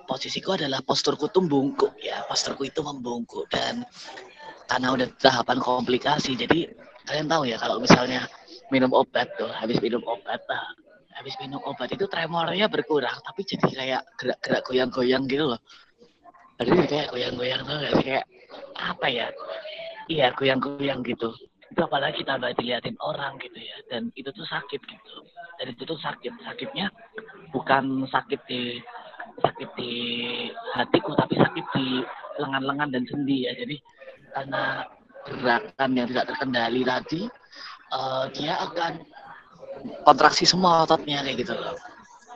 posisiku 0.09 0.57
adalah 0.57 0.81
posturku 0.81 1.29
tuh 1.29 1.45
membungkuk 1.45 1.93
ya. 2.01 2.25
Posturku 2.25 2.65
itu 2.65 2.81
membungkuk 2.81 3.45
dan 3.53 3.85
karena 4.65 4.97
udah 4.97 5.07
tahapan 5.21 5.61
komplikasi. 5.61 6.33
Jadi 6.33 6.65
kalian 7.05 7.29
tahu 7.29 7.45
ya 7.45 7.61
kalau 7.61 7.77
misalnya 7.77 8.25
minum 8.69 8.93
obat 8.93 9.33
tuh 9.37 9.49
habis 9.49 9.81
minum 9.81 10.01
obat 10.05 10.41
nah, 10.45 10.69
habis 11.17 11.33
minum 11.41 11.57
obat 11.65 11.89
itu 11.89 12.05
tremornya 12.05 12.69
berkurang 12.69 13.17
tapi 13.25 13.41
jadi 13.41 13.65
kayak 13.65 14.01
gerak-gerak 14.15 14.61
goyang-goyang 14.61 15.25
gitu 15.25 15.49
loh 15.49 15.61
jadi 16.61 16.69
kayak 16.85 17.07
goyang-goyang 17.09 17.61
tuh 17.65 17.75
gak 17.81 17.93
kayak 18.05 18.25
apa 18.77 19.07
ya 19.09 19.27
iya 20.05 20.29
goyang-goyang 20.37 21.01
gitu 21.01 21.33
itu 21.69 21.81
apalagi 21.81 22.21
tambah 22.25 22.53
diliatin 22.57 22.97
orang 23.01 23.37
gitu 23.41 23.57
ya 23.57 23.77
dan 23.89 24.13
itu 24.13 24.29
tuh 24.33 24.45
sakit 24.45 24.81
gitu 24.81 25.15
dan 25.57 25.65
itu 25.69 25.81
tuh 25.85 25.97
sakit 25.97 26.33
sakitnya 26.45 26.93
bukan 27.53 28.05
sakit 28.09 28.41
di 28.45 28.77
sakit 29.41 29.69
di 29.75 29.93
hatiku 30.75 31.15
tapi 31.15 31.35
sakit 31.39 31.65
di 31.75 31.87
lengan-lengan 32.39 32.89
dan 32.93 33.03
sendi 33.07 33.49
ya 33.49 33.53
jadi 33.55 33.75
karena 34.35 34.85
gerakan 35.25 35.89
yang 35.97 36.07
tidak 36.07 36.25
terkendali 36.31 36.81
tadi 36.85 37.21
uh, 37.93 38.25
dia 38.31 38.55
akan 38.61 39.03
kontraksi 40.03 40.43
semua 40.47 40.83
ototnya 40.83 41.23
kayak 41.23 41.37
gitu 41.45 41.53
loh. 41.55 41.75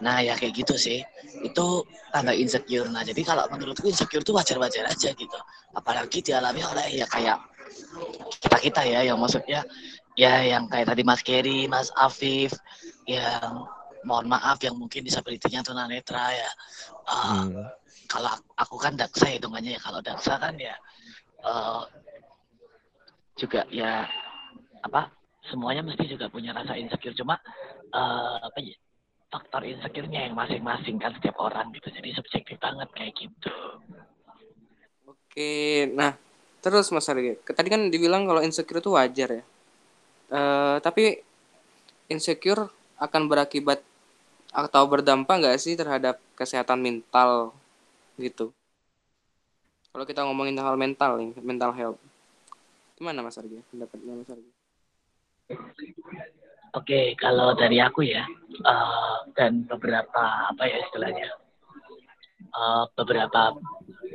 Nah 0.02 0.20
ya 0.20 0.36
kayak 0.36 0.54
gitu 0.64 0.76
sih. 0.76 1.00
Itu 1.44 1.86
tanda 2.12 2.34
insecure. 2.36 2.90
Nah 2.90 3.06
jadi 3.06 3.22
kalau 3.24 3.48
menurutku 3.52 3.88
insecure 3.88 4.24
itu 4.24 4.34
wajar-wajar 4.34 4.88
aja 4.90 5.10
gitu. 5.14 5.40
Apalagi 5.74 6.20
dialami 6.24 6.62
oleh 6.64 7.04
ya 7.04 7.06
kayak 7.08 7.40
kita 8.44 8.58
kita 8.60 8.82
ya 8.86 9.00
yang 9.14 9.18
maksudnya 9.18 9.66
ya 10.14 10.46
yang 10.46 10.70
kayak 10.70 10.94
tadi 10.94 11.02
Mas 11.02 11.22
Kerry, 11.26 11.66
Mas 11.66 11.90
Afif, 11.98 12.54
yang 13.10 13.66
mohon 14.04 14.28
maaf 14.28 14.60
yang 14.64 14.76
mungkin 14.76 15.04
disabilitasnya 15.04 15.64
tunanetra 15.64 16.26
ya. 16.32 16.52
Uh, 17.08 17.48
hmm. 17.48 17.66
Kalau 18.08 18.34
aku 18.60 18.76
kan 18.78 18.94
daksa 18.94 19.32
hitungannya 19.32 19.76
ya. 19.76 19.82
Kalau 19.82 20.00
daksa 20.04 20.38
kan 20.38 20.56
ya 20.60 20.76
uh, 21.44 21.84
juga 23.36 23.66
ya 23.70 24.08
apa 24.84 25.10
semuanya 25.48 25.84
mesti 25.84 26.08
juga 26.08 26.32
punya 26.32 26.56
rasa 26.56 26.80
insecure 26.80 27.16
cuma 27.16 27.36
uh, 27.92 28.38
apa 28.40 28.60
ya 28.64 28.76
faktor 29.34 29.66
insecure-nya 29.66 30.30
yang 30.30 30.38
masing-masing 30.38 31.02
kan 31.02 31.12
setiap 31.18 31.42
orang 31.42 31.74
gitu 31.74 31.90
jadi 31.90 32.10
subjektif 32.14 32.62
banget 32.62 32.88
kayak 32.94 33.14
gitu 33.18 33.58
oke 35.10 35.56
nah 35.98 36.14
terus 36.62 36.94
mas 36.94 37.10
Arge 37.10 37.42
tadi 37.42 37.68
kan 37.68 37.90
dibilang 37.90 38.30
kalau 38.30 38.46
insecure 38.46 38.80
itu 38.80 38.94
wajar 38.94 39.42
ya 39.42 39.44
uh, 40.32 40.78
tapi 40.80 41.18
insecure 42.08 42.70
akan 43.02 43.26
berakibat 43.26 43.82
atau 44.54 44.86
berdampak 44.86 45.42
nggak 45.42 45.58
sih 45.58 45.74
terhadap 45.74 46.22
kesehatan 46.38 46.78
mental 46.78 47.52
gitu? 48.22 48.54
Kalau 49.90 50.06
kita 50.06 50.22
ngomongin 50.26 50.58
hal 50.62 50.78
mental 50.78 51.18
nih 51.18 51.34
mental 51.42 51.74
health. 51.74 52.00
Gimana 52.98 53.26
mas 53.26 53.38
Arge 53.42 53.66
pendapatnya 53.74 54.14
mas 54.14 54.30
Arge 54.30 54.52
Oke, 56.74 57.14
kalau 57.22 57.54
dari 57.54 57.78
aku 57.78 58.02
ya, 58.02 58.26
uh, 58.66 59.22
dan 59.38 59.62
beberapa 59.70 60.50
apa 60.50 60.66
ya 60.66 60.82
istilahnya, 60.82 61.30
uh, 62.50 62.90
beberapa 62.98 63.54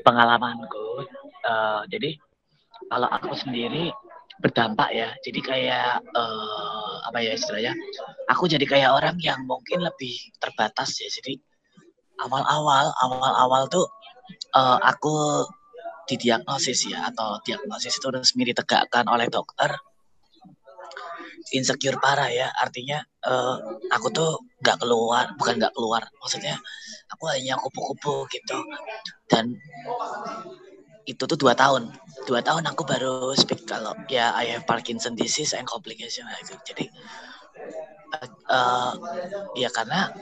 pengalamanku. 0.03 1.07
Uh, 1.47 1.87
jadi 1.87 2.19
kalau 2.91 3.07
aku 3.07 3.39
sendiri 3.39 3.95
berdampak 4.39 4.91
ya 4.95 5.11
jadi 5.27 5.41
kayak 5.43 5.93
uh, 6.15 6.78
apa 7.09 7.25
ya 7.25 7.33
istilahnya 7.33 7.73
aku 8.29 8.45
jadi 8.45 8.65
kayak 8.69 8.91
orang 8.93 9.17
yang 9.25 9.41
mungkin 9.49 9.81
lebih 9.81 10.15
terbatas 10.37 11.01
ya. 11.01 11.09
Jadi 11.09 11.41
awal-awal 12.21 12.93
awal-awal 13.01 13.63
tuh 13.73 13.87
uh, 14.53 14.79
aku 14.85 15.47
didiagnosis 16.09 16.89
ya 16.89 17.09
atau 17.13 17.41
diagnosis 17.45 17.97
itu 17.97 18.09
resmi 18.13 18.45
ditegakkan 18.49 19.09
oleh 19.09 19.29
dokter. 19.33 19.73
Insecure 21.49 21.97
parah 21.97 22.29
ya 22.29 22.53
artinya 22.61 23.01
uh, 23.25 23.57
aku 23.89 24.13
tuh 24.13 24.31
nggak 24.61 24.85
keluar 24.85 25.33
bukan 25.41 25.57
nggak 25.57 25.73
keluar 25.73 26.05
maksudnya 26.21 26.61
aku 27.09 27.25
hanya 27.33 27.57
kupu-kupu 27.57 28.29
gitu. 28.29 28.59
Dan 29.33 29.57
itu 31.09 31.23
tuh 31.25 31.39
dua 31.41 31.57
tahun. 31.57 31.89
Dua 32.29 32.45
tahun 32.45 32.69
aku 32.69 32.85
baru 32.85 33.33
speak 33.33 33.65
kalau 33.65 33.97
ya 34.13 34.37
I 34.37 34.53
have 34.53 34.69
Parkinson 34.69 35.17
disease 35.17 35.57
and 35.57 35.65
complication 35.65 36.29
jadi 36.69 36.85
uh, 38.49 38.93
ya 39.57 39.69
karena 39.73 40.13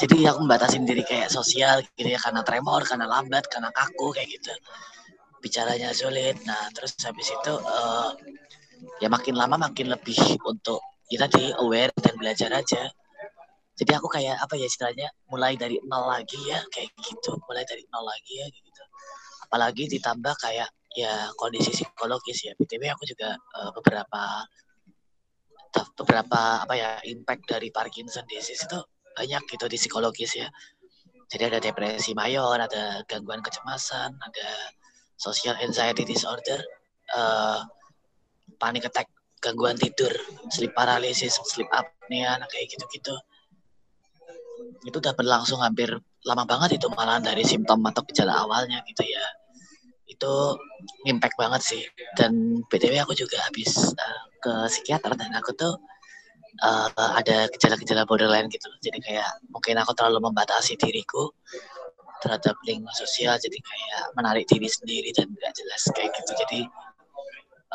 jadi 0.00 0.32
aku 0.32 0.44
membatasin 0.44 0.88
diri 0.88 1.04
kayak 1.04 1.28
sosial 1.28 1.84
gitu 1.94 2.08
ya 2.08 2.20
karena 2.20 2.40
tremor 2.42 2.82
karena 2.88 3.06
lambat 3.08 3.44
karena 3.52 3.68
kaku 3.70 4.16
kayak 4.16 4.28
gitu. 4.32 4.52
Bicaranya 5.44 5.92
sulit. 5.92 6.40
Nah 6.48 6.72
terus 6.72 6.96
habis 7.04 7.28
itu 7.28 7.52
uh, 7.52 8.16
ya 9.04 9.12
makin 9.12 9.36
lama 9.36 9.60
makin 9.60 9.92
lebih 9.92 10.16
untuk 10.48 10.80
kita 11.08 11.28
di 11.28 11.52
aware 11.60 11.92
dan 12.00 12.16
belajar 12.16 12.50
aja. 12.56 12.88
Jadi 13.74 13.90
aku 13.90 14.06
kayak 14.06 14.38
apa 14.38 14.54
ya 14.54 14.66
istilahnya 14.70 15.10
mulai 15.28 15.58
dari 15.58 15.76
nol 15.84 16.08
lagi 16.08 16.38
ya 16.48 16.62
kayak 16.72 16.94
gitu. 17.04 17.36
Mulai 17.44 17.66
dari 17.68 17.84
nol 17.90 18.06
lagi 18.06 18.34
ya 18.40 18.46
gitu 18.48 18.73
apalagi 19.54 19.86
ditambah 19.86 20.34
kayak 20.42 20.66
ya 20.98 21.30
kondisi 21.38 21.70
psikologis 21.70 22.42
ya 22.42 22.52
btw 22.58 22.90
aku 22.90 23.06
juga 23.06 23.38
uh, 23.38 23.70
beberapa 23.70 24.42
beberapa 25.94 26.66
apa 26.66 26.74
ya 26.74 26.90
impact 27.06 27.50
dari 27.50 27.70
Parkinson 27.70 28.26
disease 28.26 28.66
itu 28.66 28.78
banyak 29.14 29.42
gitu 29.46 29.66
di 29.70 29.78
psikologis 29.78 30.34
ya 30.38 30.50
jadi 31.30 31.54
ada 31.54 31.58
depresi 31.62 32.14
mayor 32.18 32.58
ada 32.58 33.02
gangguan 33.06 33.42
kecemasan 33.42 34.14
ada 34.18 34.48
social 35.18 35.54
anxiety 35.62 36.02
disorder 36.02 36.62
uh, 37.14 37.62
panic 38.56 38.88
attack, 38.88 39.10
gangguan 39.42 39.76
tidur, 39.76 40.10
sleep 40.48 40.72
paralysis, 40.72 41.36
sleep 41.44 41.68
apnea, 41.68 42.38
nah 42.38 42.48
kayak 42.48 42.70
gitu-gitu. 42.72 43.14
Itu 44.84 44.96
udah 45.00 45.14
berlangsung 45.16 45.60
hampir 45.60 45.92
lama 46.24 46.44
banget 46.48 46.80
itu 46.80 46.88
malah 46.88 47.20
dari 47.20 47.44
simptom 47.44 47.84
atau 47.84 48.00
gejala 48.08 48.40
awalnya 48.40 48.80
gitu 48.88 49.04
ya. 49.04 49.24
Itu 50.14 50.34
impact 51.10 51.34
banget 51.34 51.62
sih. 51.62 51.82
Dan 52.14 52.62
BTW 52.70 53.02
aku 53.02 53.18
juga 53.18 53.42
habis 53.42 53.92
uh, 53.94 54.22
ke 54.38 54.52
psikiater 54.70 55.18
dan 55.18 55.34
aku 55.34 55.50
tuh 55.58 55.74
uh, 56.62 56.88
ada 57.18 57.50
gejala-gejala 57.50 58.06
borderline 58.06 58.46
gitu. 58.46 58.70
Jadi 58.78 58.98
kayak 59.02 59.28
mungkin 59.50 59.74
aku 59.82 59.92
terlalu 59.98 60.30
membatasi 60.30 60.78
diriku 60.78 61.34
terhadap 62.22 62.56
lingkungan 62.64 62.94
sosial 62.96 63.36
jadi 63.36 63.58
kayak 63.60 64.04
menarik 64.16 64.48
diri 64.48 64.64
sendiri 64.64 65.12
dan 65.12 65.28
gak 65.44 65.52
jelas 65.60 65.82
kayak 65.92 66.08
gitu 66.16 66.32
jadi 66.40 66.60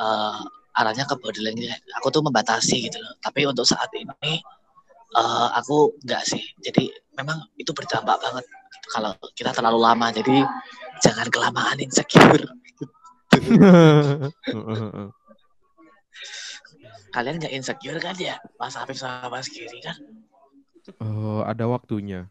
uh, 0.02 0.42
arahnya 0.74 1.06
ke 1.06 1.14
borderline 1.22 1.70
aku 2.02 2.10
tuh 2.10 2.26
membatasi 2.26 2.90
gitu 2.90 2.98
loh 2.98 3.14
tapi 3.22 3.46
untuk 3.46 3.70
saat 3.70 3.94
ini 3.94 4.42
uh, 5.14 5.54
aku 5.54 5.94
enggak 6.02 6.26
sih 6.26 6.42
jadi 6.66 6.90
memang 7.20 7.44
itu 7.60 7.72
berdampak 7.76 8.16
banget. 8.24 8.46
Kalau 8.90 9.14
kita 9.38 9.54
terlalu 9.54 9.80
lama 9.82 10.12
jadi 10.12 10.46
jangan 11.02 11.28
kelamaan 11.32 11.78
insecure. 11.80 12.46
Kalian 17.10 17.42
nggak 17.42 17.54
insecure 17.54 18.00
kan 18.02 18.14
ya? 18.18 18.38
Mas 18.58 18.78
Afif 18.78 18.98
sama 19.02 19.30
Mas 19.34 19.50
Kiri 19.50 19.82
kan? 19.82 19.98
Oh 21.02 21.42
ada 21.46 21.66
waktunya. 21.70 22.26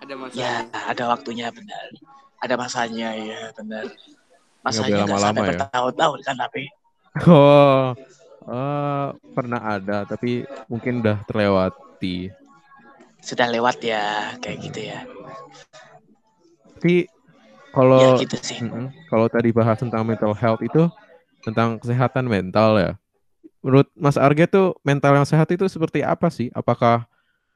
Ada 0.00 0.16
masanya 0.16 0.40
ya 0.40 0.64
ada 0.88 1.04
waktunya 1.12 1.52
benar. 1.52 1.88
Ada 2.40 2.54
masanya 2.56 3.12
ya 3.16 3.52
benar. 3.52 3.84
Masanya 4.64 5.04
nggak 5.04 5.20
sampai 5.20 5.42
ya? 5.44 5.48
bertahun-tahun 5.52 6.20
kan 6.24 6.36
tapi 6.36 6.68
Oh, 7.26 7.90
uh, 8.46 9.06
pernah 9.34 9.58
ada 9.58 10.06
tapi 10.06 10.46
mungkin 10.70 11.02
udah 11.02 11.26
terlewati. 11.26 12.30
Sudah 13.20 13.46
lewat 13.48 13.84
ya, 13.84 14.34
kayak 14.40 14.58
gitu 14.64 14.80
ya. 14.90 15.04
Tapi 16.80 17.06
kalau 17.70 18.16
ya, 18.18 18.24
gitu 18.24 18.36
sih. 18.40 18.58
kalau 19.06 19.26
tadi 19.30 19.54
bahas 19.54 19.78
tentang 19.78 20.02
mental 20.02 20.32
health 20.34 20.64
itu 20.64 20.88
tentang 21.44 21.78
kesehatan 21.78 22.26
mental 22.26 22.80
ya. 22.80 22.92
Menurut 23.60 23.92
Mas 23.92 24.16
Arge 24.16 24.48
tuh 24.48 24.72
mental 24.80 25.12
yang 25.16 25.28
sehat 25.28 25.48
itu 25.52 25.68
seperti 25.68 26.00
apa 26.00 26.32
sih? 26.32 26.48
Apakah 26.56 27.04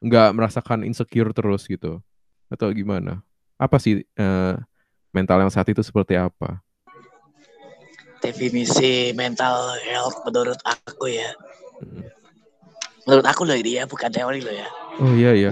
nggak 0.04 0.36
merasakan 0.36 0.84
insecure 0.84 1.32
terus 1.32 1.64
gitu? 1.64 2.04
Atau 2.52 2.68
gimana? 2.76 3.24
Apa 3.56 3.80
sih 3.80 4.04
uh, 4.20 4.54
mental 5.10 5.40
yang 5.40 5.50
sehat 5.52 5.72
itu 5.72 5.80
seperti 5.80 6.20
apa? 6.20 6.60
definisi 8.24 9.12
mental 9.12 9.76
health 9.84 10.24
menurut 10.24 10.56
aku 10.64 11.12
ya. 11.12 11.36
Menurut 13.04 13.26
aku 13.28 13.42
loh 13.44 13.56
ini 13.56 13.80
ya, 13.80 13.84
bukan 13.84 14.08
teori 14.08 14.40
loh 14.40 14.54
ya. 14.54 14.68
Oh 15.00 15.12
iya 15.12 15.30
iya. 15.36 15.50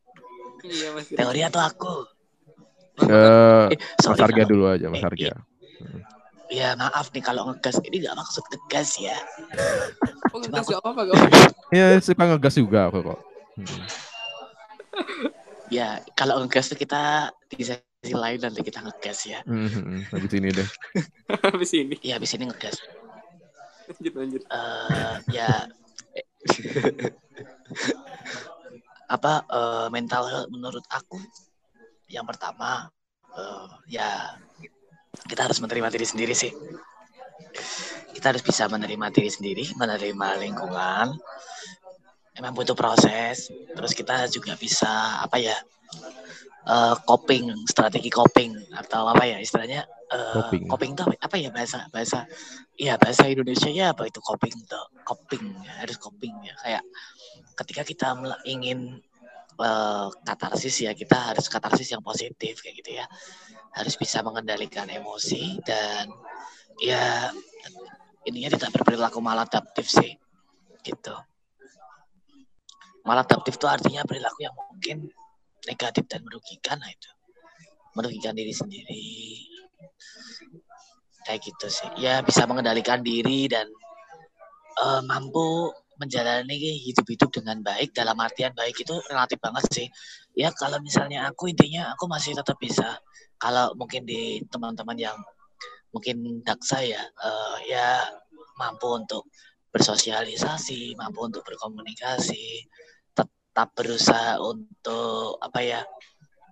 iya 0.66 0.88
teori 1.14 1.40
atau 1.42 1.60
aku? 1.62 1.92
Uh, 2.96 3.68
eh, 3.68 3.78
sorry, 4.00 4.16
Mas 4.16 4.24
Harga 4.24 4.42
kalau, 4.46 4.50
dulu 4.50 4.64
aja, 4.72 4.86
Mas 4.88 5.04
Harga. 5.04 5.34
Eh, 5.34 6.00
Ya 6.46 6.78
maaf 6.78 7.10
nih 7.10 7.26
kalau 7.26 7.50
ngegas 7.50 7.82
ini 7.82 8.06
gak 8.06 8.14
maksud 8.14 8.46
ngegas 8.46 8.90
ya. 9.02 9.18
Oh 10.34 10.38
ngegas 10.38 10.66
gak 10.70 10.78
apa-apa 10.78 11.00
gak 11.10 11.14
apa-apa. 11.18 11.38
Iya 11.74 11.86
suka 11.98 12.22
ngegas 12.22 12.54
juga 12.54 12.86
aku 12.86 12.98
kok. 13.02 13.20
Hmm. 13.58 13.82
ya 15.76 15.98
kalau 16.14 16.38
ngegas 16.46 16.70
tuh 16.70 16.78
kita 16.78 17.34
bisa 17.50 17.82
sisi 17.98 18.14
lain 18.14 18.38
nanti 18.38 18.62
kita 18.62 18.78
ngegas 18.78 19.18
ya. 19.26 19.42
Mm-hmm. 19.42 20.14
Habis 20.14 20.32
ini 20.38 20.48
deh. 20.54 20.68
habis 21.50 21.70
ini. 21.74 21.94
Iya, 21.98 22.22
habis 22.22 22.30
ini 22.38 22.44
ngegas. 22.46 22.76
Lanjut, 23.90 24.14
lanjut. 24.14 24.42
Uh, 24.46 25.18
ya. 25.34 25.66
Apa 29.06 29.46
uh, 29.46 29.86
mental 29.94 30.26
health 30.26 30.50
menurut 30.50 30.82
aku 30.90 31.18
yang 32.10 32.26
pertama 32.26 32.90
uh, 33.34 33.70
ya 33.86 34.34
kita 35.26 35.48
harus 35.48 35.58
menerima 35.58 35.88
diri 35.90 36.06
sendiri 36.06 36.34
sih. 36.36 36.52
Kita 38.12 38.32
harus 38.32 38.44
bisa 38.44 38.68
menerima 38.68 39.06
diri 39.12 39.30
sendiri 39.32 39.64
menerima 39.74 40.28
lingkungan. 40.40 41.16
Emang 42.36 42.52
butuh 42.52 42.76
proses. 42.76 43.48
Terus 43.48 43.92
kita 43.96 44.28
juga 44.28 44.54
bisa 44.60 45.24
apa 45.24 45.40
ya 45.40 45.56
uh, 46.68 46.94
coping 47.08 47.64
strategi 47.64 48.12
coping 48.12 48.52
atau 48.76 49.08
apa 49.08 49.24
ya 49.24 49.40
istilahnya 49.40 49.88
uh, 50.12 50.34
coping. 50.42 50.64
coping 50.70 50.92
itu 50.94 51.02
apa, 51.18 51.34
ya 51.38 51.50
bahasa 51.50 51.86
bahasa 51.90 52.26
iya 52.78 52.94
bahasa 53.00 53.26
Indonesia 53.26 53.70
ya 53.70 53.92
apa 53.94 54.06
itu 54.06 54.20
coping 54.22 54.54
itu? 54.54 54.82
Coping 55.02 55.44
ya, 55.64 55.72
harus 55.82 55.96
coping 55.98 56.34
ya. 56.44 56.54
Kayak 56.62 56.84
ketika 57.56 57.82
kita 57.82 58.08
ingin 58.46 59.00
uh, 59.58 60.08
katarsis 60.22 60.76
ya 60.84 60.92
kita 60.92 61.34
harus 61.34 61.46
katarsis 61.50 61.90
yang 61.90 62.02
positif 62.04 62.62
kayak 62.62 62.74
gitu 62.82 62.90
ya. 63.02 63.06
Harus 63.74 63.94
bisa 63.98 64.24
mengendalikan 64.24 64.88
emosi 64.88 65.60
dan 65.66 66.08
ya 66.80 67.32
ininya 68.26 68.56
tidak 68.58 68.70
berperilaku 68.80 69.18
maladaptif 69.20 69.86
sih 69.86 70.16
gitu. 70.82 71.14
Maladaptif 73.06 73.54
itu 73.54 73.66
artinya 73.70 74.02
perilaku 74.02 74.42
yang 74.42 74.54
mungkin 74.54 74.98
negatif 75.66 76.10
dan 76.10 76.26
merugikan 76.26 76.78
nah 76.82 76.90
itu. 76.90 77.10
Merugikan 77.94 78.34
diri 78.34 78.52
sendiri 78.52 79.06
kayak 81.26 81.40
gitu 81.42 81.66
sih. 81.66 81.90
Ya 81.98 82.22
bisa 82.22 82.46
mengendalikan 82.46 83.02
diri 83.02 83.50
dan 83.50 83.66
uh, 84.82 85.02
mampu 85.04 85.72
menjalani 85.96 86.56
hidup-hidup 86.86 87.32
dengan 87.32 87.60
baik. 87.64 87.96
Dalam 87.96 88.16
artian 88.20 88.52
baik 88.52 88.76
itu 88.84 88.94
relatif 89.08 89.40
banget 89.40 89.64
sih. 89.72 89.88
Ya 90.36 90.52
kalau 90.52 90.78
misalnya 90.84 91.26
aku 91.28 91.48
intinya 91.48 91.92
aku 91.96 92.04
masih 92.06 92.36
tetap 92.36 92.56
bisa. 92.60 93.00
Kalau 93.36 93.72
mungkin 93.76 94.04
di 94.04 94.44
teman-teman 94.48 94.96
yang 94.96 95.16
mungkin 95.92 96.44
daksa 96.44 96.84
ya 96.84 97.00
uh, 97.24 97.56
ya 97.64 98.04
mampu 98.60 98.96
untuk 98.96 99.28
bersosialisasi 99.72 100.96
mampu 100.96 101.24
untuk 101.24 101.44
berkomunikasi 101.44 102.64
tetap 103.12 103.72
berusaha 103.72 104.36
untuk 104.40 105.40
apa 105.40 105.60
ya 105.64 105.80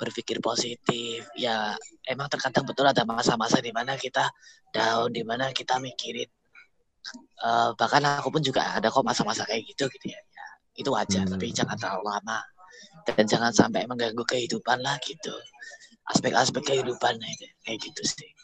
berpikir 0.05 0.39
positif 0.45 1.25
ya 1.35 1.73
emang 2.05 2.29
terkadang 2.29 2.69
betul 2.69 2.85
ada 2.85 3.03
masa-masa 3.09 3.59
di 3.65 3.73
mana 3.73 3.97
kita 3.97 4.29
down 4.71 5.09
di 5.09 5.25
mana 5.25 5.51
kita 5.57 5.81
mikirin 5.81 6.29
uh, 7.41 7.73
bahkan 7.75 8.05
aku 8.21 8.29
pun 8.29 8.43
juga 8.45 8.77
ada 8.77 8.93
kok 8.93 9.05
masa-masa 9.05 9.49
kayak 9.49 9.65
gitu 9.65 9.89
gitu 9.89 10.13
ya, 10.13 10.21
ya 10.21 10.47
itu 10.85 10.89
wajar 10.93 11.25
hmm. 11.25 11.33
tapi 11.35 11.51
jangan 11.51 11.77
terlalu 11.81 12.05
lama 12.13 12.41
dan 13.09 13.25
jangan 13.25 13.53
sampai 13.53 13.89
mengganggu 13.89 14.25
kehidupan 14.29 14.85
lah 14.85 15.01
gitu 15.01 15.33
aspek-aspek 16.13 16.63
kehidupan 16.63 17.17
itu 17.17 17.49
kayak 17.65 17.81
gitu 17.81 18.03
sih 18.05 18.35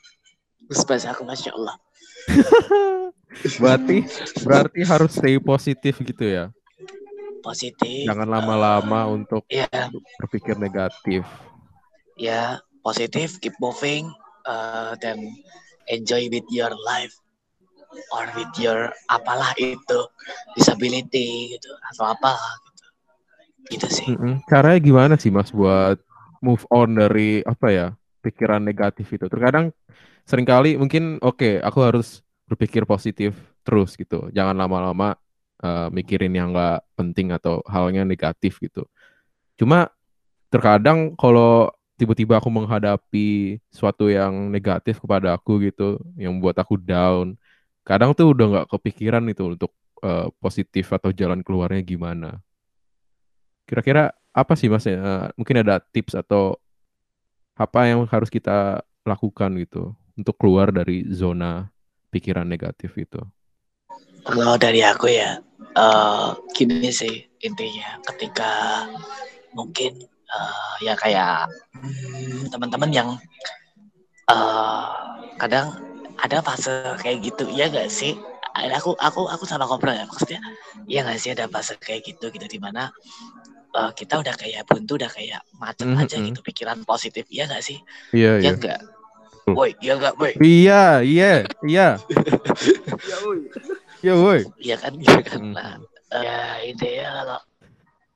bahasa 0.87 1.11
aku 1.11 1.27
masya 1.27 1.51
Allah. 1.57 1.77
berarti 3.63 4.05
berarti 4.45 4.81
harus 4.87 5.11
stay 5.17 5.37
positif 5.41 5.99
gitu 5.99 6.25
ya. 6.27 6.45
Positif. 7.41 8.05
Jangan 8.05 8.29
lama-lama 8.29 9.09
eh, 9.09 9.15
untuk 9.17 9.43
Ya, 9.49 9.67
berpikir 10.21 10.61
negatif. 10.61 11.25
Ya 12.21 12.61
positif, 12.85 13.41
keep 13.41 13.57
moving, 13.57 14.13
uh, 14.45 14.93
dan 15.01 15.25
enjoy 15.89 16.29
with 16.29 16.45
your 16.53 16.71
life 16.85 17.17
or 18.15 18.29
with 18.37 18.53
your 18.61 18.93
apalah 19.11 19.51
itu 19.59 20.01
disability 20.55 21.57
gitu 21.57 21.73
atau 21.91 22.13
apa 22.13 22.37
gitu. 22.69 22.87
Gitu 23.73 23.89
sih. 23.89 24.07
Mm-mm. 24.13 24.45
Caranya 24.47 24.79
gimana 24.79 25.15
sih 25.17 25.33
Mas 25.33 25.51
buat 25.51 25.99
move 26.45 26.63
on 26.71 27.01
dari 27.01 27.41
apa 27.43 27.67
ya 27.73 27.87
pikiran 28.23 28.63
negatif 28.63 29.11
itu? 29.11 29.27
Terkadang 29.27 29.73
sering 30.29 30.47
kali 30.47 30.77
mungkin 30.79 31.19
oke 31.19 31.59
aku 31.59 31.79
harus 31.83 32.23
berpikir 32.47 32.87
positif 32.87 33.35
terus 33.67 33.99
gitu. 33.99 34.31
Jangan 34.31 34.55
lama-lama 34.55 35.19
uh, 35.63 35.89
mikirin 35.91 36.35
yang 36.35 36.55
nggak 36.55 36.83
penting 36.95 37.35
atau 37.35 37.63
halnya 37.67 38.07
negatif 38.07 38.59
gitu. 38.63 38.87
Cuma 39.59 39.91
terkadang 40.51 41.15
kalau 41.15 41.71
tiba-tiba 42.01 42.41
aku 42.41 42.49
menghadapi 42.49 43.61
suatu 43.69 44.09
yang 44.09 44.49
negatif 44.49 44.97
kepada 44.97 45.37
aku 45.37 45.61
gitu, 45.69 46.01
yang 46.17 46.41
buat 46.41 46.57
aku 46.57 46.81
down, 46.81 47.37
kadang 47.85 48.17
tuh 48.17 48.33
udah 48.33 48.47
nggak 48.49 48.69
kepikiran 48.73 49.29
itu 49.29 49.53
untuk 49.53 49.77
uh, 50.01 50.33
positif 50.41 50.89
atau 50.97 51.13
jalan 51.13 51.45
keluarnya 51.45 51.85
gimana. 51.85 52.41
Kira-kira 53.69 54.17
apa 54.33 54.57
sih 54.57 54.73
Mas? 54.73 54.89
ya? 54.89 55.29
mungkin 55.37 55.61
ada 55.61 55.77
tips 55.93 56.17
atau 56.17 56.57
apa 57.53 57.93
yang 57.93 58.09
harus 58.09 58.33
kita 58.33 58.81
lakukan 59.05 59.53
gitu 59.61 59.93
untuk 60.17 60.41
keluar 60.41 60.73
dari 60.73 61.05
zona 61.13 61.69
pikiran 62.09 62.49
negatif 62.49 62.97
itu? 62.97 63.21
Kalau 64.25 64.57
dari 64.57 64.81
aku 64.81 65.13
ya, 65.13 65.37
eh 65.77 66.29
gini 66.57 66.89
sih 66.89 67.29
intinya 67.45 68.01
ketika 68.09 68.85
mungkin 69.53 70.09
eh, 70.37 70.75
ya 70.87 70.95
kayak 70.97 71.47
hmm, 71.77 72.49
teman-teman 72.53 72.91
yang 72.95 73.09
eh 74.31 74.87
kadang 75.41 75.67
ada 76.21 76.39
fase 76.45 76.73
kayak 77.01 77.19
gitu, 77.25 77.49
ya 77.49 77.67
gak 77.73 77.89
sih? 77.89 78.13
Aku 78.77 78.93
aku 78.99 79.25
aku 79.31 79.45
sama 79.49 79.65
ngobrol 79.65 79.97
ya 79.97 80.05
maksudnya, 80.05 80.41
iya 80.91 81.01
gak 81.07 81.17
sih 81.23 81.31
ada 81.33 81.49
fase 81.49 81.81
kayak 81.81 82.05
gitu 82.05 82.29
gitu 82.29 82.45
di 82.45 82.59
mana 82.61 82.93
eh, 83.79 83.91
kita 83.97 84.21
udah 84.21 84.35
kayak 84.37 84.67
buntu, 84.69 85.01
udah 85.01 85.11
kayak 85.11 85.41
macet 85.57 85.89
Mhm, 85.89 86.01
aja 86.03 86.17
mhm. 86.21 86.27
gitu 86.33 86.41
pikiran 86.45 86.79
positif, 86.85 87.25
iya 87.33 87.49
gak 87.49 87.63
sih? 87.65 87.79
Iya, 88.13 88.33
Ya 88.37 88.41
iya. 88.43 88.51
enggak? 88.53 88.81
Betul. 89.47 89.55
Woi, 89.57 89.71
iya 89.83 89.93
enggak, 89.99 90.15
woi? 90.21 90.33
Iya, 90.39 90.83
iya, 91.03 91.31
iya. 91.67 91.89
Ya, 93.09 93.17
uy. 93.27 93.39
Iya, 94.05 94.15
woi. 94.15 94.41
Iya 94.61 94.77
kan, 94.79 94.93
iya 95.01 95.19
kan. 95.27 95.41
Hmm. 95.41 95.55
Nah, 95.57 95.75
ya 96.23 96.39
intinya 96.69 97.09
kalau 97.19 97.41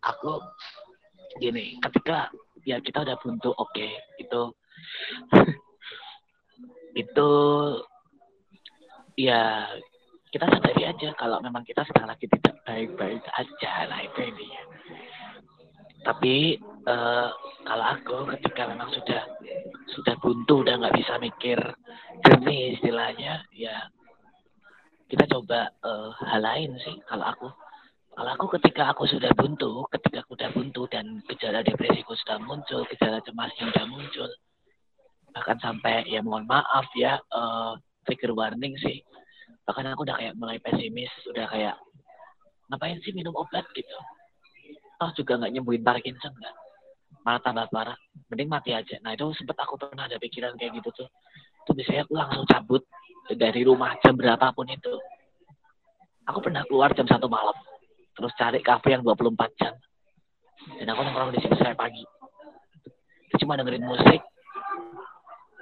aku 0.04 0.30
gini, 1.40 1.78
ketika 1.82 2.30
ya 2.64 2.80
kita 2.80 3.04
udah 3.04 3.16
buntu, 3.20 3.50
oke, 3.54 3.88
itu 4.20 4.42
itu 7.02 7.30
ya 9.18 9.68
kita 10.34 10.50
sadari 10.50 10.82
aja 10.90 11.14
kalau 11.14 11.38
memang 11.38 11.62
kita 11.62 11.86
sedang 11.86 12.10
lagi 12.10 12.26
tidak 12.26 12.58
baik-baik 12.66 13.22
aja 13.38 13.86
lah 13.86 14.02
itu 14.02 14.18
intinya. 14.18 14.62
Tapi 16.04 16.58
eh, 16.60 17.28
kalau 17.64 17.86
aku 17.96 18.16
ketika 18.34 18.68
memang 18.68 18.90
sudah 18.92 19.22
sudah 19.94 20.14
buntu 20.18 20.66
udah 20.66 20.74
nggak 20.82 20.96
bisa 20.98 21.16
mikir 21.22 21.58
jernih 22.26 22.74
istilahnya 22.76 23.46
ya 23.54 23.88
kita 25.06 25.24
coba 25.30 25.70
eh, 25.70 26.10
hal 26.26 26.42
lain 26.42 26.70
sih 26.82 26.98
kalau 27.06 27.30
aku 27.30 27.48
aku 28.14 28.46
ketika 28.58 28.94
aku 28.94 29.10
sudah 29.10 29.34
buntu 29.34 29.82
ketika 29.90 30.22
aku 30.22 30.38
sudah 30.38 30.50
buntu 30.54 30.86
dan 30.86 31.18
gejala 31.26 31.66
depresiku 31.66 32.14
sudah 32.22 32.38
muncul 32.46 32.86
gejala 32.86 33.18
cemasnya 33.26 33.74
sudah 33.74 33.86
muncul. 33.90 34.30
Bahkan 35.34 35.58
sampai 35.58 36.06
ya 36.06 36.22
mohon 36.22 36.46
maaf 36.46 36.86
ya 36.94 37.18
eh, 37.18 37.72
trigger 38.06 38.30
warning 38.38 38.78
sih. 38.78 39.02
Bahkan 39.66 39.98
aku 39.98 40.06
udah 40.06 40.16
kayak 40.20 40.34
mulai 40.38 40.62
pesimis 40.62 41.10
udah 41.26 41.46
kayak 41.50 41.74
ngapain 42.70 43.02
sih 43.02 43.10
minum 43.10 43.34
obat? 43.34 43.66
gitu. 43.74 43.96
Oh 45.02 45.10
juga 45.18 45.34
nggak 45.42 45.52
nyembuhin 45.58 45.82
Parkinson 45.82 46.30
nggak. 46.38 46.54
Malah 47.26 47.40
tambah 47.42 47.66
parah. 47.74 47.98
Mending 48.30 48.46
mati 48.46 48.70
aja. 48.70 48.94
Nah 49.02 49.18
itu 49.18 49.26
sempet 49.34 49.58
aku 49.58 49.74
pernah 49.74 50.06
ada 50.06 50.22
pikiran 50.22 50.54
kayak 50.54 50.78
gitu 50.78 51.02
tuh. 51.02 51.08
Itu 51.66 51.74
biasanya 51.74 52.06
aku 52.06 52.14
langsung 52.14 52.44
cabut 52.46 52.86
dari 53.34 53.66
rumah 53.66 53.98
jam 54.06 54.14
berapapun 54.14 54.70
itu. 54.70 54.94
Aku 56.30 56.38
pernah 56.38 56.62
keluar 56.68 56.94
jam 56.94 57.08
satu 57.10 57.26
malam 57.26 57.56
terus 58.14 58.32
cari 58.38 58.62
kafe 58.62 58.94
yang 58.94 59.02
24 59.02 59.60
jam. 59.60 59.74
Dan 60.78 60.86
aku 60.88 61.00
nongkrong 61.02 61.34
di 61.34 61.40
situ 61.42 61.54
sampai 61.58 61.76
pagi. 61.76 62.04
Cuma 63.36 63.58
dengerin 63.58 63.84
musik. 63.84 64.22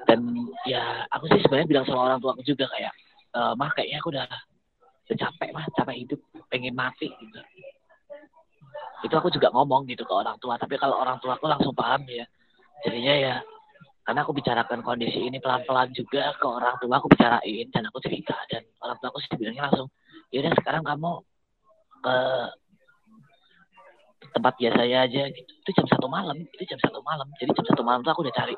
Dan 0.05 0.29
ya 0.69 1.09
aku 1.09 1.31
sih 1.33 1.41
sebenarnya 1.41 1.69
bilang 1.69 1.85
sama 1.89 2.13
orang 2.13 2.19
tua 2.21 2.37
aku 2.37 2.45
juga 2.45 2.69
kayak 2.69 2.93
e, 3.33 3.41
mah 3.57 3.71
kayaknya 3.73 3.99
aku 4.03 4.09
udah, 4.13 4.27
udah 5.09 5.17
capek 5.17 5.51
mah 5.57 5.65
capek 5.73 5.97
hidup. 6.05 6.21
Pengen 6.53 6.77
mati 6.77 7.09
gitu. 7.09 7.41
Itu 9.03 9.15
aku 9.17 9.33
juga 9.33 9.49
ngomong 9.51 9.89
gitu 9.89 10.05
ke 10.05 10.13
orang 10.13 10.37
tua. 10.37 10.61
Tapi 10.61 10.77
kalau 10.77 11.01
orang 11.01 11.17
tua 11.19 11.41
aku 11.41 11.49
langsung 11.49 11.73
paham 11.73 12.05
ya. 12.07 12.29
Jadinya 12.85 13.15
ya 13.17 13.37
karena 14.03 14.27
aku 14.27 14.35
bicarakan 14.35 14.83
kondisi 14.83 15.23
ini 15.23 15.39
pelan-pelan 15.39 15.95
juga 15.95 16.35
ke 16.35 16.47
orang 16.47 16.77
tua 16.77 17.01
aku 17.01 17.09
bicarain. 17.09 17.67
Dan 17.73 17.89
aku 17.89 17.99
cerita. 18.05 18.37
Dan 18.53 18.69
orang 18.85 19.01
tua 19.01 19.09
aku 19.09 19.19
sih 19.25 19.33
bilangnya 19.41 19.73
langsung 19.73 19.89
ya 20.33 20.41
udah 20.45 20.53
sekarang 20.61 20.83
kamu 20.85 21.13
ke 22.03 22.17
tempat 24.33 24.55
biasanya 24.59 24.99
aja 25.07 25.23
gitu. 25.31 25.53
Itu 25.63 25.71
jam 25.79 25.87
satu 25.87 26.07
malam 26.11 26.37
itu 26.43 26.63
jam 26.67 26.81
satu 26.83 27.01
malam. 27.05 27.29
Jadi 27.39 27.51
jam 27.55 27.67
satu 27.69 27.83
malam 27.87 28.01
tuh 28.03 28.13
aku 28.13 28.23
udah 28.27 28.35
cari 28.35 28.57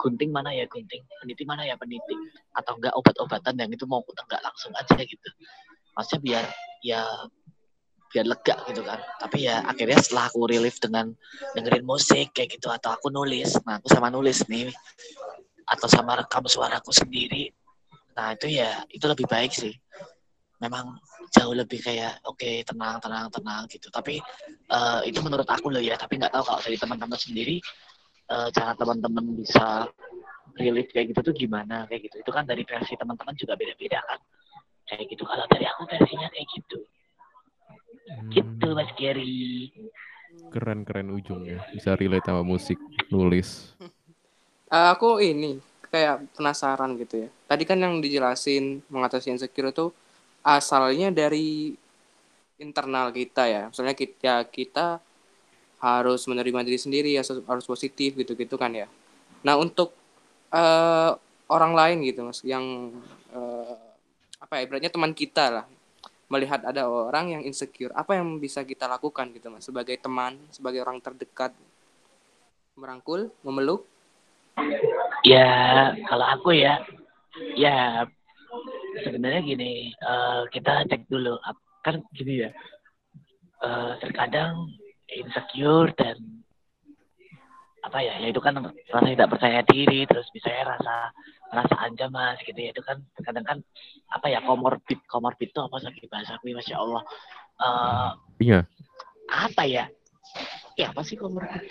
gunting 0.00 0.32
mana 0.32 0.48
ya 0.56 0.64
gunting 0.64 1.04
peniti 1.20 1.42
mana 1.44 1.66
ya 1.66 1.74
peniti. 1.74 2.14
Atau 2.54 2.78
enggak 2.78 2.94
obat-obatan 2.96 3.54
yang 3.58 3.70
itu 3.70 3.84
mau 3.84 4.00
aku 4.00 4.14
enggak 4.14 4.42
langsung 4.44 4.72
aja 4.78 4.96
gitu. 5.02 5.28
Maksudnya 5.96 6.20
biar 6.22 6.44
ya 6.86 7.02
biar 8.10 8.26
lega 8.26 8.56
gitu 8.70 8.82
kan. 8.86 9.00
Tapi 9.18 9.50
ya 9.50 9.66
akhirnya 9.66 9.98
setelah 9.98 10.30
aku 10.30 10.46
relief 10.46 10.78
dengan 10.78 11.10
dengerin 11.58 11.84
musik 11.84 12.32
kayak 12.32 12.56
gitu 12.58 12.70
atau 12.70 12.94
aku 12.94 13.10
nulis 13.10 13.58
nah 13.66 13.78
aku 13.78 13.88
sama 13.90 14.10
nulis 14.10 14.46
nih 14.46 14.70
atau 15.70 15.86
sama 15.86 16.18
rekam 16.18 16.42
suaraku 16.50 16.90
sendiri 16.90 17.54
nah 18.18 18.34
itu 18.34 18.50
ya 18.50 18.82
itu 18.90 19.06
lebih 19.06 19.26
baik 19.30 19.54
sih 19.54 19.70
memang 20.60 21.00
jauh 21.32 21.56
lebih 21.56 21.80
kayak 21.80 22.20
oke 22.28 22.64
tenang 22.68 23.00
tenang 23.00 23.26
tenang 23.32 23.62
gitu 23.66 23.88
tapi 23.88 24.20
eh, 24.70 25.00
itu 25.08 25.18
menurut 25.24 25.48
aku 25.48 25.72
loh 25.72 25.82
ya 25.82 25.96
tapi 25.96 26.20
nggak 26.20 26.32
tahu 26.32 26.44
kalau 26.44 26.60
dari 26.60 26.76
teman-teman 26.76 27.18
sendiri 27.18 27.56
eh, 28.28 28.48
cara 28.52 28.72
teman-teman 28.76 29.24
bisa 29.40 29.88
relief 30.60 30.92
kayak 30.92 31.16
gitu 31.16 31.20
tuh 31.32 31.34
gimana 31.34 31.88
kayak 31.88 32.10
gitu 32.10 32.20
itu 32.20 32.30
kan 32.30 32.44
dari 32.44 32.62
versi 32.68 32.94
teman-teman 32.94 33.34
juga 33.34 33.56
beda-beda 33.56 34.00
kan 34.04 34.20
kayak 34.88 35.04
gitu 35.08 35.22
kalau 35.24 35.46
dari 35.48 35.64
aku 35.64 35.82
versinya 35.88 36.28
kayak 36.28 36.48
gitu 36.54 36.78
gitu 38.34 38.66
Hmm, 38.70 38.74
mas 38.74 38.90
Gary 38.98 39.70
Keren-keren 40.50 41.10
ujungnya. 41.14 41.62
Bisa 41.74 41.94
relate 41.94 42.26
sama 42.26 42.42
musik, 42.42 42.78
nulis. 43.10 43.50
Eh, 44.70 44.88
aku 44.94 45.18
ini 45.18 45.58
kayak 45.90 46.30
penasaran 46.38 46.94
gitu 46.94 47.26
ya. 47.26 47.28
Tadi 47.50 47.66
kan 47.66 47.74
yang 47.74 47.98
dijelasin 47.98 48.78
mengatasi 48.86 49.34
insecure 49.34 49.74
itu 49.74 49.90
asalnya 50.44 51.12
dari 51.12 51.74
internal 52.60 53.10
kita 53.10 53.48
ya. 53.48 53.62
Misalnya 53.72 53.96
kita 53.96 54.44
kita 54.48 54.86
harus 55.80 56.28
menerima 56.28 56.60
diri 56.60 56.76
sendiri 56.76 57.10
ya 57.16 57.24
harus 57.24 57.64
positif 57.64 58.12
gitu-gitu 58.14 58.56
kan 58.60 58.72
ya. 58.76 58.86
Nah, 59.40 59.56
untuk 59.56 59.96
eh, 60.52 61.12
orang 61.50 61.72
lain 61.72 61.98
gitu 62.06 62.20
Mas 62.28 62.40
yang 62.44 62.94
eh, 63.32 63.76
apa 64.40 64.60
ya 64.60 64.62
ibaratnya 64.68 64.92
teman 64.92 65.12
kita 65.16 65.44
lah 65.50 65.66
melihat 66.30 66.62
ada 66.62 66.86
orang 66.86 67.34
yang 67.34 67.42
insecure, 67.42 67.90
apa 67.90 68.14
yang 68.14 68.38
bisa 68.38 68.62
kita 68.62 68.86
lakukan 68.86 69.34
gitu 69.34 69.50
Mas 69.50 69.66
sebagai 69.66 69.98
teman, 69.98 70.38
sebagai 70.54 70.84
orang 70.84 71.02
terdekat 71.02 71.50
merangkul, 72.78 73.34
memeluk 73.42 73.84
ya 75.26 75.92
kalau 76.08 76.26
aku 76.32 76.56
ya 76.56 76.80
ya 77.56 78.06
sebenarnya 79.02 79.40
gini 79.42 79.72
eh, 79.92 80.40
kita 80.50 80.84
cek 80.86 81.08
dulu 81.08 81.36
kan 81.80 82.00
gini 82.12 82.44
ya 82.44 82.50
eh, 83.60 83.92
terkadang 84.00 84.68
insecure 85.10 85.90
dan 85.96 86.16
apa 87.80 88.04
ya 88.04 88.20
ya 88.20 88.28
itu 88.28 88.40
kan 88.44 88.52
rasa 88.92 89.08
tidak 89.08 89.32
percaya 89.32 89.64
diri 89.64 90.04
terus 90.04 90.28
misalnya 90.36 90.76
rasa 90.76 90.94
rasa 91.48 91.74
ancaman 91.80 92.36
gitu 92.44 92.60
ya 92.60 92.70
itu 92.76 92.82
kan 92.84 93.00
terkadang 93.16 93.44
kan 93.48 93.58
apa 94.12 94.28
ya 94.28 94.44
komorbid 94.44 95.00
komorbid 95.08 95.48
itu 95.48 95.60
apa 95.64 95.80
sih 95.80 96.08
bahasa 96.08 96.36
aku 96.36 96.52
masya 96.52 96.76
Allah 96.76 97.02
Eh, 97.60 98.10
Iya. 98.40 98.64
apa 99.28 99.68
ya 99.68 99.84
ya 100.76 100.92
apa 100.92 101.04
sih 101.04 101.16
komorbid 101.16 101.68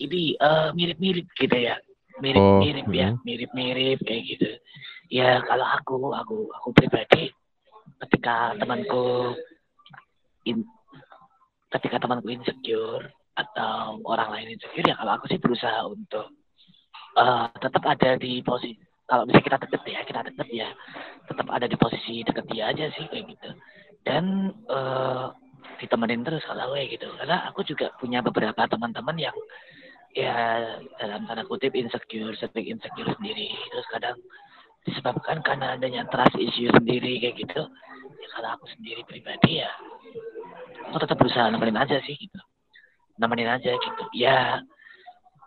ini 0.00 0.36
mirip-mirip 0.76 1.28
gitu 1.36 1.56
ya 1.56 1.76
mirip-mirip 2.20 2.86
Oh, 2.88 2.92
ya, 2.92 3.08
hmm. 3.12 3.20
mirip-mirip 3.24 3.98
kayak 4.04 4.22
gitu. 4.28 4.48
Ya 5.10 5.42
kalau 5.44 5.66
aku, 5.66 5.94
aku, 6.14 6.36
aku 6.52 6.68
pribadi, 6.76 7.32
ketika 8.06 8.54
temanku, 8.58 9.36
in, 10.46 10.66
ketika 11.72 12.02
temanku 12.02 12.28
insecure 12.32 13.10
atau 13.34 14.00
orang 14.04 14.30
lain 14.32 14.56
insecure, 14.56 14.86
ya 14.86 14.96
kalau 14.96 15.12
aku 15.16 15.26
sih 15.28 15.40
berusaha 15.40 15.82
untuk 15.88 16.30
eh, 17.18 17.46
tetap 17.58 17.82
ada 17.86 18.16
di 18.20 18.40
posisi. 18.44 18.78
Kalau 19.02 19.28
misalnya 19.28 19.44
kita 19.44 19.58
deket 19.68 19.82
ya, 19.84 20.00
kita 20.08 20.20
deket 20.32 20.48
ya, 20.48 20.68
tetap 21.28 21.46
ada 21.52 21.66
di 21.68 21.76
posisi 21.76 22.24
deket 22.24 22.46
dia 22.48 22.72
aja 22.72 22.88
sih 22.96 23.04
kayak 23.12 23.24
gitu. 23.36 23.50
Dan 24.06 24.54
eh, 24.70 25.26
ditemenin 25.82 26.22
terus 26.22 26.42
kalau 26.46 26.72
gue 26.74 26.88
gitu. 26.94 27.10
Karena 27.18 27.50
aku 27.50 27.66
juga 27.66 27.90
punya 27.98 28.22
beberapa 28.22 28.64
teman-teman 28.70 29.18
yang 29.18 29.36
ya 30.12 30.60
dalam 31.00 31.24
tanda 31.24 31.44
kutip 31.48 31.72
insecure, 31.72 32.36
sering 32.36 32.76
insecure 32.76 33.10
sendiri. 33.16 33.50
Terus 33.72 33.86
kadang 33.90 34.16
disebabkan 34.82 35.40
karena 35.46 35.78
adanya 35.78 36.02
trust 36.10 36.38
issue 36.38 36.70
sendiri 36.70 37.22
kayak 37.22 37.36
gitu. 37.38 37.62
Ya 38.22 38.28
kalau 38.38 38.48
aku 38.58 38.66
sendiri 38.74 39.02
pribadi 39.06 39.62
ya, 39.62 39.70
aku 40.90 40.96
tetap 41.02 41.16
berusaha 41.18 41.50
nemenin 41.50 41.78
aja 41.78 41.98
sih 42.02 42.14
gitu. 42.18 42.40
Nemenin 43.18 43.50
aja 43.50 43.72
gitu. 43.74 44.04
Ya 44.14 44.62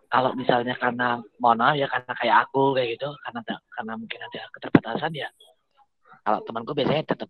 kalau 0.10 0.32
misalnya 0.38 0.76
karena 0.80 1.19
mohon 1.43 1.60
ya 1.76 1.91
karena 1.91 2.13
kayak 2.15 2.36
aku 2.48 2.78
kayak 2.78 2.95
gitu 2.95 3.10
karena 3.26 3.39
karena 3.74 3.93
mungkin 4.00 4.19
ada 4.24 4.41
keterbatasan 4.54 5.12
ya 5.12 5.28
kalau 6.24 6.39
temanku 6.45 6.71
biasanya 6.71 7.04
tetap 7.04 7.30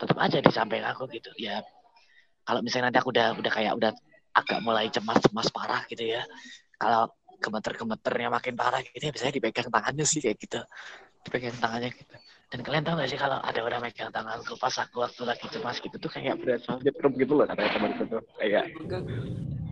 tetap 0.00 0.16
aja 0.18 0.38
di 0.42 0.50
samping 0.50 0.82
aku 0.82 1.06
gitu 1.14 1.30
ya 1.38 1.62
kalau 2.42 2.58
misalnya 2.64 2.90
nanti 2.90 2.98
aku 2.98 3.14
udah 3.14 3.38
udah 3.38 3.52
kayak 3.54 3.72
udah 3.78 3.90
agak 4.34 4.58
mulai 4.64 4.90
cemas-cemas 4.90 5.46
parah 5.54 5.86
gitu 5.86 6.10
ya 6.10 6.26
kalau 6.80 7.06
gemeter-gemeternya 7.42 8.28
makin 8.30 8.54
parah 8.54 8.80
gitu 8.80 9.02
ya 9.02 9.10
biasanya 9.10 9.34
dipegang 9.34 9.68
tangannya 9.68 10.06
sih 10.06 10.20
kayak 10.22 10.38
gitu. 10.38 10.60
Dipegang 11.26 11.58
tangannya 11.58 11.90
gitu. 11.90 12.14
Dan 12.52 12.60
kalian 12.60 12.84
tahu 12.84 13.00
gak 13.00 13.08
sih 13.08 13.16
kalau 13.16 13.40
ada 13.40 13.60
orang 13.64 13.80
megang 13.80 14.12
tanganku 14.12 14.54
pas 14.60 14.76
aku 14.76 15.00
waktu 15.00 15.22
lagi 15.24 15.48
cemas 15.48 15.80
gitu 15.80 15.96
tuh 15.96 16.10
kayak 16.12 16.36
berasa 16.36 16.76
nyetrum 16.84 17.12
gitu 17.16 17.32
loh 17.32 17.48
katanya 17.48 17.70
temanku 17.74 18.02
tuh. 18.06 18.22
Kayak 18.36 18.64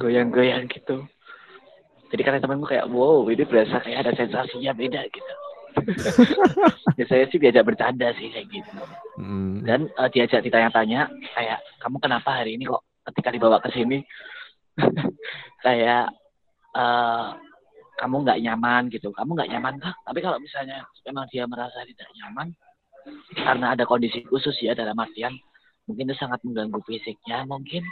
goyang-goyang 0.00 0.64
gitu. 0.66 1.04
Jadi 2.10 2.22
kata 2.26 2.42
temanku 2.42 2.66
kayak 2.66 2.88
wow 2.90 3.22
ini 3.28 3.44
berasa 3.44 3.78
kayak 3.84 4.08
ada 4.08 4.12
sensasinya 4.16 4.72
beda 4.72 5.06
gitu. 5.12 5.32
Biasanya 6.98 7.26
sih 7.30 7.38
diajak 7.38 7.68
bercanda 7.68 8.10
sih 8.16 8.32
kayak 8.32 8.48
gitu. 8.50 8.72
Hmm. 9.20 9.60
dan 9.68 9.84
eh, 9.84 10.08
diajak 10.16 10.40
ditanya-tanya 10.40 11.12
kayak 11.36 11.60
kamu 11.84 12.00
kenapa 12.00 12.40
hari 12.40 12.56
ini 12.56 12.64
kok 12.64 12.80
ketika 13.12 13.28
dibawa 13.28 13.60
ke 13.60 13.68
sini? 13.76 14.00
Kayak 15.64 16.08
eh, 16.72 17.28
kamu 18.00 18.24
nggak 18.24 18.40
nyaman 18.40 18.82
gitu. 18.88 19.12
Kamu 19.12 19.36
nggak 19.36 19.50
nyaman. 19.52 19.74
Kah 19.76 19.94
tapi 20.08 20.24
kalau 20.24 20.40
misalnya 20.40 20.80
memang 21.04 21.28
dia 21.28 21.44
merasa 21.44 21.84
tidak 21.84 22.08
nyaman 22.16 22.48
karena 23.36 23.66
ada 23.76 23.84
kondisi 23.84 24.24
khusus 24.24 24.56
ya 24.60 24.72
dalam 24.72 24.96
artian 24.96 25.36
mungkin 25.84 26.08
itu 26.08 26.16
sangat 26.16 26.40
mengganggu 26.40 26.80
fisiknya. 26.88 27.44
Mungkin 27.44 27.84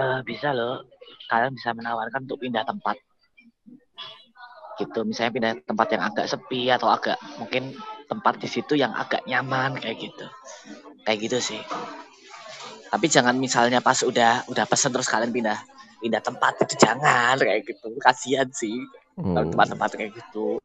eh, 0.00 0.20
bisa 0.24 0.56
loh 0.56 0.88
kalian 1.28 1.52
bisa 1.52 1.76
menawarkan 1.76 2.24
untuk 2.24 2.40
pindah 2.40 2.64
tempat. 2.64 2.96
Gitu 4.80 5.00
misalnya 5.04 5.32
pindah 5.36 5.52
tempat 5.68 5.86
yang 5.92 6.02
agak 6.08 6.26
sepi 6.26 6.72
atau 6.72 6.88
agak 6.88 7.20
mungkin 7.36 7.76
tempat 8.08 8.40
di 8.40 8.48
situ 8.48 8.74
yang 8.80 8.96
agak 8.96 9.22
nyaman 9.28 9.76
kayak 9.76 10.00
gitu. 10.00 10.26
Kayak 11.04 11.18
gitu 11.28 11.38
sih. 11.52 11.60
Tapi 12.88 13.06
jangan 13.10 13.36
misalnya 13.36 13.84
pas 13.84 14.00
udah 14.06 14.48
udah 14.48 14.64
pesen 14.64 14.94
terus 14.94 15.10
kalian 15.10 15.34
pindah 15.34 15.58
pindah 15.98 16.22
tempat 16.22 16.52
itu 16.64 16.74
jangan 16.80 17.36
kayak 17.40 17.64
gitu. 17.66 17.92
Kasihan 18.00 18.48
sih. 18.50 18.76
Kalau 19.14 19.46
tempat-tempat 19.50 19.90
kayak 19.94 20.12
gitu 20.14 20.58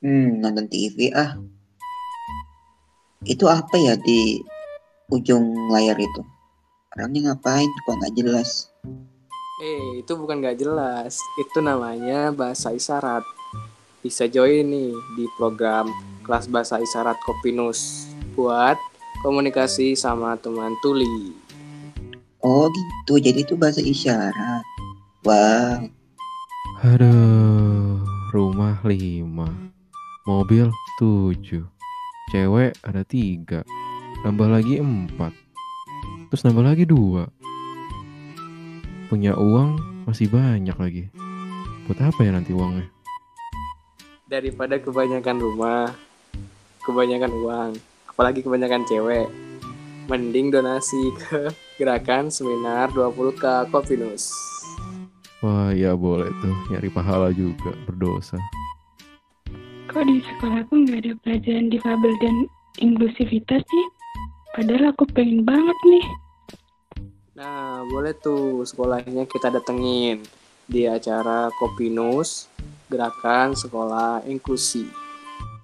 Hmm, 0.00 0.40
nonton 0.40 0.64
TV 0.72 1.12
ah. 1.12 1.36
Itu 3.28 3.52
apa 3.52 3.76
ya 3.76 4.00
di 4.00 4.40
ujung 5.12 5.68
layar 5.68 6.00
itu? 6.00 6.24
Orangnya 6.96 7.36
ngapain? 7.36 7.68
Kok 7.84 8.00
nggak 8.00 8.14
jelas? 8.16 8.72
Eh, 9.60 10.00
itu 10.00 10.16
bukan 10.16 10.40
nggak 10.40 10.56
jelas. 10.56 11.20
Itu 11.36 11.60
namanya 11.60 12.32
bahasa 12.32 12.72
isyarat. 12.72 13.20
Bisa 14.00 14.24
join 14.24 14.72
nih 14.72 14.96
di 15.20 15.24
program 15.36 15.92
kelas 16.24 16.48
bahasa 16.48 16.80
isyarat 16.80 17.20
Kopinus 17.20 18.08
buat 18.32 18.80
komunikasi 19.20 19.92
sama 19.92 20.36
teman 20.40 20.72
tuli. 20.80 21.36
Oh 22.40 22.72
gitu, 22.72 23.20
jadi 23.20 23.44
itu 23.44 23.52
bahasa 23.52 23.84
isyarat. 23.84 24.64
Wah, 25.28 25.84
Aduh, 26.80 28.00
rumah 28.32 28.80
lima, 28.88 29.52
mobil 30.24 30.72
tujuh, 30.96 31.68
cewek 32.32 32.72
ada 32.80 33.04
tiga, 33.04 33.60
nambah 34.24 34.48
lagi 34.48 34.80
empat, 34.80 35.36
terus 36.32 36.40
nambah 36.48 36.64
lagi 36.64 36.88
dua. 36.88 37.28
Punya 39.12 39.36
uang 39.36 39.76
masih 40.08 40.32
banyak 40.32 40.72
lagi. 40.80 41.04
Buat 41.84 42.00
apa 42.00 42.24
ya 42.24 42.32
nanti 42.32 42.56
uangnya? 42.56 42.88
Daripada 44.24 44.80
kebanyakan 44.80 45.36
rumah, 45.36 45.92
kebanyakan 46.80 47.32
uang, 47.44 47.70
apalagi 48.20 48.44
kebanyakan 48.44 48.84
cewek, 48.84 49.32
mending 50.12 50.52
donasi 50.52 51.08
ke 51.24 51.48
gerakan 51.80 52.28
seminar 52.28 52.92
20K 52.92 53.72
Kopinus. 53.72 54.28
Wah, 55.40 55.72
ya 55.72 55.96
boleh 55.96 56.28
tuh 56.44 56.52
nyari 56.68 56.92
pahala 56.92 57.32
juga 57.32 57.72
berdosa. 57.88 58.36
Kok 59.88 60.04
di 60.04 60.20
sekolahku 60.20 60.84
nggak 60.84 61.00
ada 61.00 61.12
pelajaran 61.24 61.72
difabel 61.72 62.12
dan 62.20 62.44
inklusivitas 62.84 63.64
sih? 63.64 63.86
Padahal 64.52 64.92
aku 64.92 65.08
pengen 65.16 65.40
banget 65.48 65.78
nih. 65.88 66.06
Nah, 67.40 67.88
boleh 67.88 68.12
tuh 68.20 68.68
sekolahnya 68.68 69.24
kita 69.32 69.48
datengin 69.48 70.20
di 70.68 70.84
acara 70.84 71.48
Kopinus 71.56 72.52
Gerakan 72.92 73.56
Sekolah 73.56 74.20
Inklusi. 74.28 74.84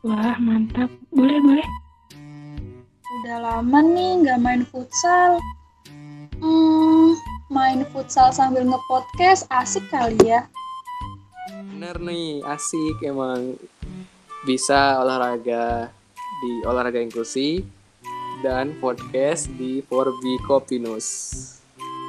Wah, 0.01 0.41
mantap. 0.41 0.89
Boleh, 1.13 1.37
boleh. 1.45 1.69
Udah 3.27 3.43
lama 3.43 3.83
nih 3.83 4.23
nggak 4.23 4.39
main 4.39 4.63
futsal. 4.71 5.43
Hmm, 6.39 7.11
main 7.51 7.83
futsal 7.91 8.31
sambil 8.31 8.63
nge-podcast 8.63 9.51
asik 9.51 9.83
kali 9.91 10.15
ya. 10.23 10.47
Bener 11.51 11.99
nih, 11.99 12.39
asik 12.47 13.03
emang 13.03 13.59
bisa 14.47 15.03
olahraga 15.03 15.91
di 16.39 16.63
olahraga 16.71 17.03
inklusi 17.03 17.67
dan 18.47 18.79
podcast 18.79 19.51
di 19.59 19.83
4B 19.83 20.47
Kopinus. 20.47 21.07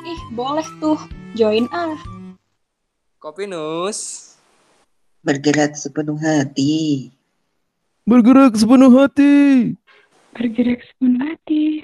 Ih, 0.06 0.22
boleh 0.38 0.70
tuh. 0.78 1.02
Join 1.34 1.66
ah. 1.74 1.98
Kopinus. 3.18 4.30
bergerak 5.26 5.74
sepenuh 5.74 6.22
hati. 6.22 7.10
Bergerak 8.06 8.54
sepenuh 8.54 8.94
hati. 9.02 9.74
Bergerak 10.38 10.86
sepenuh 10.86 11.18
hati. 11.26 11.82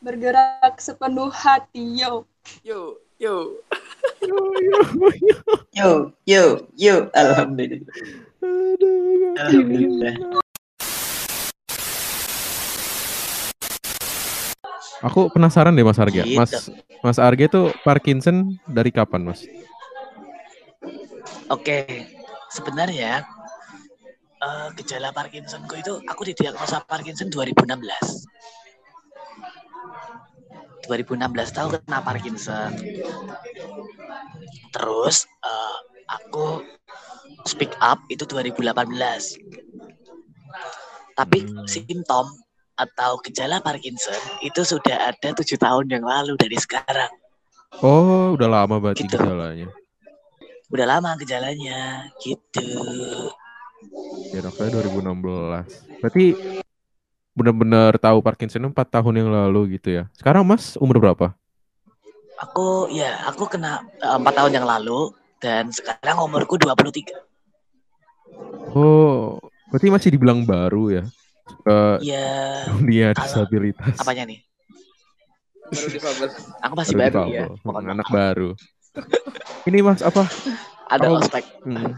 Bergerak 0.00 0.74
sepenuh 0.80 1.28
hati, 1.28 2.00
yo. 2.00 2.24
Yuk, 2.64 2.96
yuk. 3.20 3.60
Yo, 5.76 6.16
yo, 6.24 6.64
yo, 6.80 7.12
alhamdulillah. 7.12 7.92
Aduh. 8.40 9.36
Alhamdulillah. 9.36 10.14
Aku 15.04 15.28
penasaran 15.28 15.76
deh 15.76 15.84
Mas 15.84 16.00
Arge. 16.00 16.24
Gitu. 16.24 16.40
Mas 16.40 16.72
Mas 17.04 17.20
Arge 17.20 17.52
tuh 17.52 17.68
Parkinson 17.84 18.56
dari 18.64 18.88
kapan, 18.88 19.28
Mas? 19.28 19.44
Oke, 21.52 22.08
sebenarnya 22.48 23.28
eh, 24.42 24.68
gejala 24.82 25.14
Parkinsonku 25.14 25.74
itu 25.78 26.02
aku 26.04 26.22
didiagnosa 26.26 26.82
Parkinson 26.84 27.30
2016. 27.30 28.26
2016 30.86 31.56
tahu 31.56 31.68
kena 31.78 31.98
Parkinson. 32.02 32.74
Terus 34.74 35.16
eh, 35.46 35.78
aku 36.10 36.66
speak 37.46 37.72
up 37.78 38.02
itu 38.10 38.26
2018. 38.26 39.38
Tapi 41.12 41.38
Hmm. 41.44 41.68
simptom 41.68 42.26
atau 42.72 43.20
gejala 43.22 43.60
Parkinson 43.60 44.16
itu 44.40 44.64
sudah 44.64 45.12
ada 45.12 45.28
tujuh 45.36 45.60
tahun 45.60 45.86
yang 45.92 46.02
lalu 46.02 46.34
dari 46.40 46.56
sekarang. 46.56 47.12
Oh, 47.78 48.32
udah 48.34 48.48
lama 48.48 48.80
berarti 48.80 49.04
Gitu. 49.06 49.16
gejalanya. 49.16 49.68
Udah 50.72 50.86
lama 50.88 51.12
gejalanya, 51.20 52.08
gitu. 52.24 52.64
Ya 54.30 54.40
dokternya 54.40 54.80
2016. 54.80 56.00
Berarti 56.00 56.24
benar-benar 57.32 57.96
tahu 57.96 58.20
Parkinson 58.20 58.68
4 58.68 58.76
tahun 58.90 59.14
yang 59.16 59.30
lalu 59.30 59.76
gitu 59.76 59.88
ya. 59.92 60.04
Sekarang 60.12 60.44
Mas 60.44 60.76
umur 60.76 61.00
berapa? 61.00 61.32
Aku 62.40 62.90
ya 62.90 63.22
aku 63.24 63.46
kena 63.46 63.80
eh, 63.98 64.16
empat 64.18 64.34
tahun 64.34 64.52
yang 64.58 64.66
lalu 64.66 65.14
dan 65.38 65.70
sekarang 65.70 66.18
umurku 66.18 66.58
23. 66.58 67.14
Oh, 68.72 69.36
berarti 69.68 69.88
masih 69.88 70.10
dibilang 70.10 70.42
baru 70.42 70.90
ya 70.90 71.04
ke 71.62 71.78
Ya 72.02 72.64
dunia 72.72 73.12
kalau- 73.12 73.20
disabilitas. 73.20 73.96
apanya 74.00 74.24
nih? 74.26 74.40
Baru 75.68 75.88
difabel. 75.88 76.28
Aku 76.60 76.74
masih 76.74 76.94
Baru 76.96 77.20
baru 77.20 77.30
ya. 77.30 77.44
anak 77.88 78.08
baru. 78.08 78.50
Ini 79.64 79.78
Mas 79.80 80.00
apa? 80.00 80.26
Ada 80.88 81.08
ospek. 81.08 81.44
Hmm, 81.64 81.96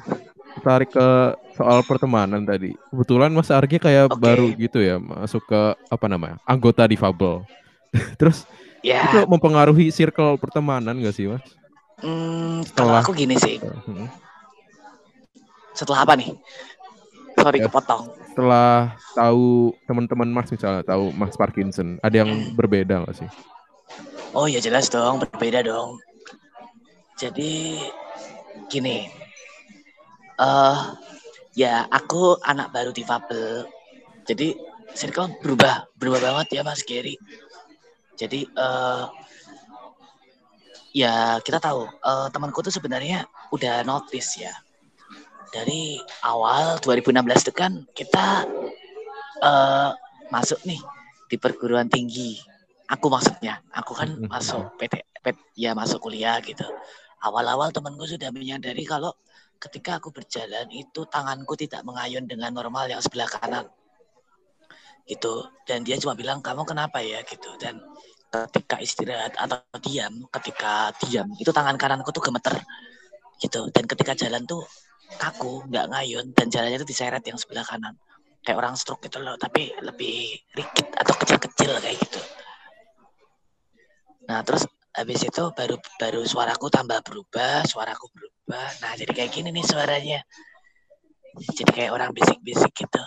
tarik 0.63 0.91
ke 0.93 1.09
soal 1.55 1.83
pertemanan 1.83 2.45
tadi. 2.45 2.75
Kebetulan 2.93 3.33
Mas 3.33 3.51
Argi 3.51 3.79
kayak 3.79 4.13
Oke. 4.13 4.21
baru 4.21 4.47
gitu 4.55 4.79
ya 4.79 5.01
masuk 5.01 5.43
ke 5.47 5.61
apa 5.91 6.07
namanya? 6.07 6.39
anggota 6.45 6.87
difabel. 6.87 7.43
Terus 8.21 8.47
Ya, 8.85 9.01
itu 9.09 9.25
mempengaruhi 9.25 9.89
circle 9.89 10.37
pertemanan 10.37 11.01
gak 11.01 11.17
sih, 11.17 11.25
Mas? 11.25 11.41
hmm, 12.05 12.69
kalau 12.77 12.93
Setelah- 12.93 13.01
aku 13.01 13.13
gini 13.17 13.33
sih. 13.41 13.57
Hmm. 13.65 14.13
Setelah 15.73 16.05
apa 16.05 16.15
nih? 16.21 16.37
Sorry 17.35 17.59
Ya. 17.59 17.67
kepotong. 17.67 18.13
Setelah 18.29 18.93
tahu 19.17 19.73
teman-teman 19.89 20.29
Mas 20.29 20.53
misalnya 20.53 20.85
tahu 20.85 21.11
Mas 21.17 21.33
Parkinson, 21.33 21.97
ada 22.05 22.23
yang 22.23 22.29
berbeda 22.53 23.09
gak 23.09 23.17
sih? 23.25 23.31
Oh 24.37 24.45
ya 24.45 24.61
jelas 24.61 24.93
dong, 24.93 25.25
berbeda 25.25 25.65
dong. 25.65 25.97
Jadi 27.17 27.79
gini, 28.69 29.09
eh 30.41 30.79
ya 31.55 31.87
aku 31.91 32.39
anak 32.43 32.71
baru 32.75 32.91
difabel. 32.91 33.67
Jadi 34.25 34.57
circle 34.97 35.37
berubah, 35.43 35.87
berubah 35.99 36.21
banget 36.23 36.61
ya 36.61 36.63
Mas 36.67 36.83
Gary. 36.87 37.17
Jadi 38.17 38.47
eh 38.47 39.05
ya 40.95 41.39
kita 41.43 41.59
tahu 41.59 41.87
eh, 41.87 42.29
temanku 42.31 42.63
tuh 42.63 42.75
sebenarnya 42.75 43.27
udah 43.55 43.83
notice 43.87 44.41
ya. 44.41 44.55
Dari 45.55 46.03
awal 46.27 46.83
2016 46.83 47.47
itu 47.47 47.53
kan 47.55 47.73
kita 47.95 48.43
eh 49.43 49.91
masuk 50.33 50.59
nih 50.67 50.81
di 51.31 51.37
perguruan 51.39 51.87
tinggi 51.91 52.39
aku 52.89 53.07
maksudnya 53.13 53.61
aku 53.73 53.93
kan 53.97 54.11
Mhm. 54.19 54.29
masuk 54.29 54.65
PT, 54.81 54.95
PT 55.25 55.39
ya 55.57 55.73
masuk 55.77 56.01
kuliah 56.05 56.37
gitu 56.43 56.65
awal-awal 57.25 57.73
temanku 57.73 58.05
sudah 58.05 58.29
menyadari 58.35 58.85
kalau 58.85 59.13
ketika 59.65 59.97
aku 59.97 60.13
berjalan 60.13 60.69
itu 60.69 61.09
tanganku 61.09 61.57
tidak 61.57 61.81
mengayun 61.89 62.29
dengan 62.29 62.53
normal 62.53 62.85
yang 62.85 63.01
sebelah 63.01 63.29
kanan. 63.29 63.65
Gitu. 65.09 65.49
Dan 65.65 65.85
dia 65.85 65.97
cuma 65.97 66.13
bilang 66.13 66.45
kamu 66.45 66.69
kenapa 66.69 67.01
ya? 67.01 67.25
Gitu. 67.25 67.49
Dan 67.57 67.81
ketika 68.29 68.83
istirahat 68.83 69.39
atau 69.39 69.63
diam 69.79 70.27
ketika 70.27 70.91
diam 71.07 71.31
itu 71.39 71.49
tangan 71.49 71.81
kananku 71.81 72.13
tuh 72.13 72.21
gemeter. 72.21 72.61
Gitu. 73.41 73.73
Dan 73.73 73.89
ketika 73.89 74.13
jalan 74.13 74.45
tuh 74.45 74.65
kaku 75.17 75.65
nggak 75.69 75.87
ngayun 75.93 76.33
dan 76.37 76.47
jalannya 76.53 76.81
tuh 76.85 76.89
diseret 76.89 77.25
yang 77.25 77.41
sebelah 77.41 77.65
kanan. 77.65 77.97
Kayak 78.45 78.61
orang 78.61 78.77
stroke 78.77 79.09
gitu 79.09 79.25
loh 79.25 79.41
tapi 79.41 79.73
lebih 79.81 80.37
rigid 80.53 80.89
atau 80.93 81.15
kecil-kecil 81.17 81.81
kayak 81.81 81.97
gitu. 81.97 82.21
Nah 84.29 84.45
terus 84.45 84.69
habis 84.95 85.27
itu 85.27 85.43
baru 85.59 85.77
baru 85.99 86.23
suaraku 86.23 86.71
tambah 86.71 87.03
berubah 87.03 87.67
suaraku 87.67 88.07
berubah. 88.15 88.69
Nah 88.79 88.95
jadi 88.95 89.11
kayak 89.11 89.31
gini 89.35 89.51
nih 89.51 89.67
suaranya. 89.67 90.21
Jadi 91.35 91.71
kayak 91.75 91.91
orang 91.91 92.15
bisik-bisik 92.15 92.71
gitu. 92.71 93.03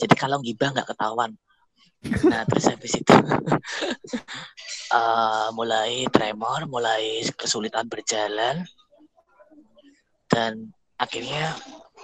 Jadi 0.00 0.14
kalau 0.16 0.40
gibah 0.40 0.72
nggak 0.72 0.88
ketahuan. 0.88 1.36
Nah 2.32 2.48
terus 2.48 2.64
habis 2.72 2.96
itu 2.96 3.12
eh, 4.96 5.48
mulai 5.52 6.08
tremor 6.08 6.64
mulai 6.64 7.28
kesulitan 7.36 7.84
berjalan. 7.84 8.64
Dan 10.30 10.72
akhirnya 10.96 11.52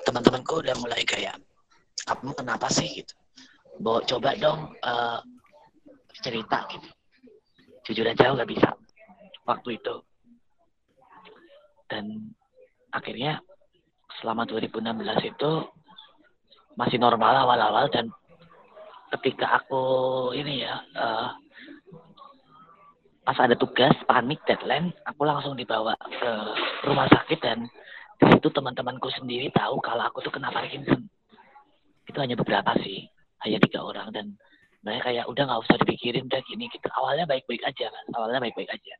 teman-temanku 0.04 0.60
udah 0.60 0.76
mulai 0.76 1.00
kayak 1.08 1.40
kamu 2.04 2.36
kenapa 2.36 2.68
sih? 2.68 3.00
gitu. 3.00 3.16
Bawa 3.80 4.04
coba 4.04 4.36
dong 4.36 4.76
eh, 4.84 5.20
cerita 6.20 6.68
gitu 6.68 6.95
jujur 7.86 8.06
aja 8.06 8.34
nggak 8.34 8.50
bisa. 8.50 8.74
Waktu 9.46 9.78
itu. 9.78 9.94
Dan 11.86 12.34
akhirnya 12.90 13.38
selama 14.18 14.42
2016 14.48 15.30
itu 15.30 15.50
masih 16.76 16.98
normal 17.00 17.46
awal-awal 17.46 17.88
dan 17.88 18.10
ketika 19.16 19.62
aku 19.62 19.84
ini 20.34 20.66
ya 20.66 20.76
eh, 20.82 21.28
pas 23.22 23.38
ada 23.38 23.54
tugas 23.54 23.94
panik 24.04 24.42
deadline 24.44 24.92
aku 25.06 25.24
langsung 25.24 25.54
dibawa 25.56 25.94
ke 25.98 26.32
rumah 26.84 27.06
sakit 27.08 27.38
dan 27.40 27.64
di 28.16 28.26
situ 28.32 28.48
teman-temanku 28.48 29.12
sendiri 29.12 29.52
tahu 29.52 29.76
kalau 29.84 30.08
aku 30.08 30.24
tuh 30.24 30.32
kena 30.32 30.48
Parkinson. 30.48 31.04
Itu 32.08 32.16
hanya 32.22 32.38
beberapa 32.38 32.72
sih 32.80 33.04
hanya 33.44 33.58
tiga 33.60 33.84
orang 33.84 34.08
dan 34.14 34.26
mereka 34.86 35.10
kayak 35.10 35.26
udah 35.26 35.42
nggak 35.50 35.62
usah 35.66 35.76
dipikirin 35.82 36.30
udah 36.30 36.40
gini 36.46 36.70
gitu. 36.70 36.86
Awalnya 36.94 37.26
baik-baik 37.26 37.62
aja 37.66 37.90
kan 37.90 38.04
awalnya 38.14 38.38
baik-baik 38.38 38.70
aja. 38.70 38.94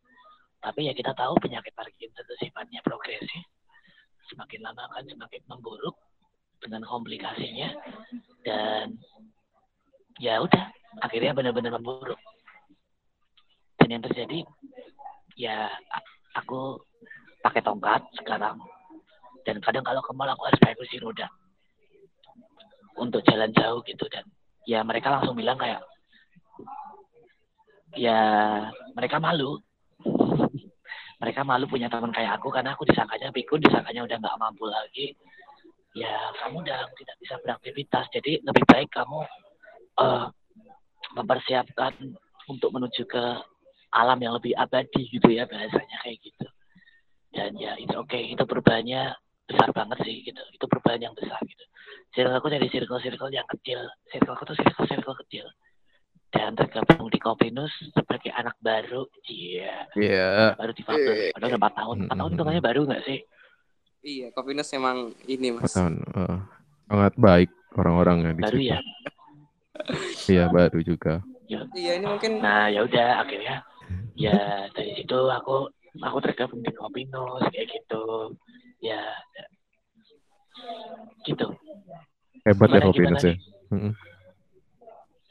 Tapi 0.58 0.90
ya 0.90 0.92
kita 0.98 1.14
tahu 1.14 1.38
penyakit 1.38 1.70
Parkinson 1.78 2.26
itu 2.26 2.34
sifatnya 2.42 2.82
progresif 2.82 3.46
semakin 4.26 4.66
lama 4.66 4.90
kan 4.90 5.06
semakin 5.06 5.42
memburuk 5.46 5.94
dengan 6.58 6.82
komplikasinya 6.82 7.70
dan 8.42 8.98
ya 10.18 10.42
udah 10.42 10.66
akhirnya 11.06 11.30
benar-benar 11.38 11.78
memburuk. 11.78 12.18
Dan 13.78 13.94
yang 13.94 14.02
terjadi 14.02 14.42
ya 15.38 15.70
aku 16.34 16.82
pakai 17.46 17.62
tongkat 17.62 18.02
sekarang 18.18 18.58
dan 19.46 19.62
kadang 19.62 19.86
kalau 19.86 20.02
ke 20.02 20.10
mall 20.10 20.26
aku 20.26 20.50
harus 20.50 20.58
pakai 20.58 20.74
kursi 20.74 20.98
roda 20.98 21.30
untuk 22.98 23.22
jalan 23.22 23.54
jauh 23.54 23.78
gitu 23.86 24.02
dan 24.10 24.26
ya 24.66 24.82
mereka 24.82 25.14
langsung 25.14 25.38
bilang 25.38 25.56
kayak 25.56 25.80
ya 27.96 28.20
mereka 28.92 29.16
malu. 29.22 29.62
Mereka 31.16 31.48
malu 31.48 31.64
punya 31.64 31.88
teman 31.88 32.12
kayak 32.12 32.36
aku 32.36 32.52
karena 32.52 32.76
aku 32.76 32.84
disangkanya 32.84 33.32
pikun 33.32 33.64
disangkanya 33.64 34.04
udah 34.04 34.16
nggak 34.20 34.36
mampu 34.36 34.68
lagi. 34.68 35.16
Ya 35.96 36.12
kamu 36.44 36.60
udah 36.60 36.92
tidak 36.92 37.16
bisa 37.24 37.34
beraktivitas. 37.40 38.04
Jadi 38.12 38.44
lebih 38.44 38.64
baik 38.68 38.92
kamu 38.92 39.24
eh, 39.96 40.26
mempersiapkan 41.16 41.96
untuk 42.52 42.68
menuju 42.76 43.08
ke 43.08 43.24
alam 43.96 44.20
yang 44.20 44.36
lebih 44.36 44.52
abadi 44.52 45.08
gitu 45.08 45.32
ya 45.32 45.48
bahasanya 45.48 45.96
kayak 46.04 46.20
gitu. 46.20 46.46
Dan 47.32 47.56
ya 47.56 47.80
itu 47.80 47.96
oke 47.96 48.20
itu 48.20 48.44
perubahannya 48.44 49.16
besar 49.46 49.70
banget 49.72 49.98
sih 50.02 50.26
gitu. 50.26 50.42
Itu 50.52 50.66
perubahan 50.66 51.00
yang 51.00 51.14
besar 51.14 51.38
gitu. 51.46 51.64
Circle 52.12 52.36
aku 52.38 52.48
dari 52.50 52.66
circle-circle 52.68 53.30
yang 53.30 53.46
kecil. 53.46 53.80
Circle 54.10 54.34
aku 54.34 54.44
tuh 54.52 54.56
circle-circle 54.58 55.16
kecil. 55.26 55.46
Dan 56.34 56.58
tergabung 56.58 57.08
di 57.08 57.22
Kopinus 57.22 57.70
sebagai 57.94 58.34
anak 58.34 58.58
baru. 58.60 59.06
Iya. 59.30 59.86
Iya. 59.94 60.58
baru 60.58 60.72
difabel 60.74 61.32
padahal 61.32 61.48
udah 61.54 61.60
empat 61.62 61.74
tahun. 61.78 61.96
Empat 62.04 62.16
tahun 62.18 62.30
itu 62.34 62.42
kayaknya 62.42 62.64
baru 62.64 62.80
nggak 62.84 63.02
sih? 63.06 63.18
Iya, 64.06 64.26
Kovinus 64.34 64.70
emang 64.74 64.98
ini 65.26 65.48
mas. 65.54 65.74
Tahun, 65.74 65.94
eh, 65.98 66.38
sangat 66.86 67.14
baik 67.18 67.50
orang-orangnya 67.74 68.32
di 68.38 68.42
baru 68.42 68.58
situ. 68.58 68.70
ya? 68.74 68.78
Iya, 70.26 70.44
baru 70.50 70.78
juga. 70.82 71.22
Iya 71.46 71.92
ini 72.02 72.06
mungkin 72.10 72.42
nah 72.42 72.66
ya 72.66 72.82
udah 72.82 73.22
akhirnya. 73.22 73.62
Ya 74.18 74.66
dari 74.74 74.98
situ 74.98 75.14
aku 75.30 75.70
aku 76.02 76.18
tergabung 76.24 76.60
di 76.60 76.72
Kopinus 76.72 77.42
kayak 77.52 77.66
gitu 77.72 78.34
ya 78.82 79.00
gitu 81.24 81.56
Hebat 82.46 82.68
ya 82.70 82.80
Gimana, 82.80 82.86
Kopinus 82.86 83.22
gimana 83.22 83.34
ya. 83.34 83.90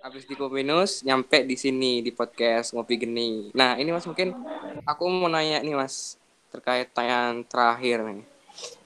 Habis 0.05 0.29
di 0.29 0.35
Kovinus 0.37 1.01
nyampe 1.01 1.41
di 1.49 1.57
sini 1.57 2.05
di 2.05 2.13
podcast 2.13 2.77
ngopi 2.77 3.01
geni. 3.01 3.49
Nah 3.57 3.73
ini 3.81 3.89
mas 3.89 4.05
mungkin 4.05 4.37
aku 4.85 5.09
mau 5.09 5.25
nanya 5.25 5.65
nih 5.65 5.73
mas 5.73 6.21
terkait 6.53 6.93
tanyaan 6.93 7.41
terakhir 7.41 8.05
nih. 8.05 8.21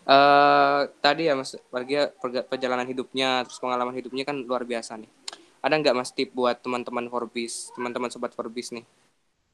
Eh 0.08 0.82
tadi 1.04 1.28
ya 1.28 1.36
mas 1.36 1.60
bagi 1.68 2.00
perjalanan 2.48 2.88
hidupnya 2.88 3.44
terus 3.44 3.60
pengalaman 3.60 3.92
hidupnya 4.00 4.24
kan 4.24 4.40
luar 4.40 4.64
biasa 4.64 4.96
nih. 4.96 5.12
Ada 5.60 5.76
nggak 5.76 5.96
mas 6.00 6.16
tip 6.16 6.32
buat 6.32 6.64
teman-teman 6.64 7.12
Forbis, 7.12 7.76
teman-teman 7.76 8.08
sobat 8.08 8.32
Forbis 8.32 8.72
nih? 8.72 8.88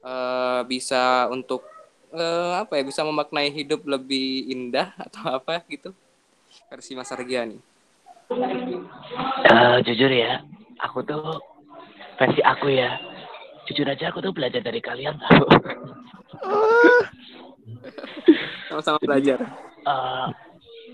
Eh 0.06 0.62
bisa 0.70 1.26
untuk 1.34 1.66
eh, 2.12 2.54
apa 2.60 2.78
ya 2.78 2.84
bisa 2.86 3.02
memaknai 3.02 3.50
hidup 3.50 3.82
lebih 3.86 4.50
indah 4.50 4.94
atau 5.00 5.32
apa 5.38 5.64
gitu? 5.70 5.94
Versi 6.70 6.94
Mas 6.94 7.12
Argia 7.12 7.46
nih. 7.46 7.62
Eh, 9.46 9.78
jujur 9.86 10.10
ya 10.10 10.42
aku 10.82 11.06
tuh 11.06 11.38
versi 12.18 12.42
aku 12.42 12.74
ya 12.74 12.98
jujur 13.70 13.86
aja 13.86 14.10
aku 14.10 14.18
tuh 14.18 14.34
belajar 14.34 14.66
dari 14.66 14.82
kalian 14.82 15.14
Sama-sama 18.70 18.98
belajar. 18.98 19.40
Eh, 19.86 20.28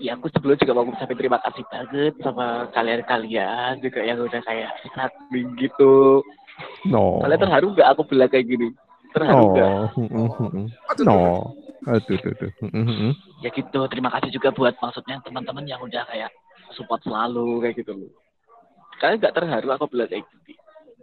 ya 0.04 0.18
aku 0.18 0.28
sebelum 0.28 0.60
juga 0.60 0.72
mau 0.76 0.84
ngucapin 0.84 1.16
terima 1.16 1.38
kasih 1.40 1.64
banget 1.72 2.14
sama 2.20 2.68
kalian-kalian 2.76 3.80
juga 3.80 4.00
yang 4.04 4.20
udah 4.20 4.42
kayak 4.44 4.70
admin 4.98 5.56
gitu 5.56 6.20
No. 6.86 7.18
kalian 7.24 7.42
terharu 7.42 7.74
gak 7.74 7.96
aku 7.96 8.02
bilang 8.06 8.28
kayak 8.30 8.46
gini 8.46 8.70
Terharu 9.12 9.44
nggak? 9.52 9.68
No. 10.08 10.24
No. 11.04 11.16
Aduh, 11.84 12.16
aduh, 12.16 12.32
aduh. 12.32 12.50
Mm-mm. 12.72 13.12
Ya 13.44 13.50
gitu. 13.52 13.80
Terima 13.90 14.08
kasih 14.14 14.30
juga 14.32 14.48
buat 14.54 14.72
maksudnya 14.80 15.20
teman-teman 15.20 15.68
yang 15.68 15.82
udah 15.84 16.06
kayak 16.08 16.32
support 16.72 17.04
selalu 17.04 17.60
kayak 17.60 17.84
gitu 17.84 17.92
loh. 17.92 18.12
Kalian 19.02 19.18
nggak 19.20 19.34
terharu 19.34 19.68
aku 19.74 19.84
bilang 19.92 20.08
kayak 20.08 20.24
gitu. 20.24 20.56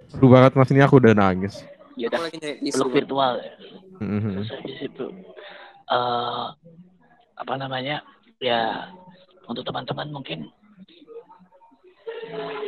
Seru 0.10 0.26
banget 0.34 0.58
mas 0.58 0.72
ini 0.74 0.82
aku 0.82 0.98
udah 0.98 1.14
nangis. 1.14 1.62
Ya 2.00 2.08
udah 2.10 2.32
peluk 2.74 2.90
virtual 2.96 3.34
ya. 3.44 3.54
Mhm. 4.02 4.42
Terus 4.42 4.50
habis 4.56 4.80
itu 4.82 5.06
eh 5.92 6.46
apa 7.38 7.54
namanya? 7.60 8.02
Ya 8.40 8.88
untuk 9.46 9.68
teman-teman 9.68 10.10
mungkin 10.10 10.48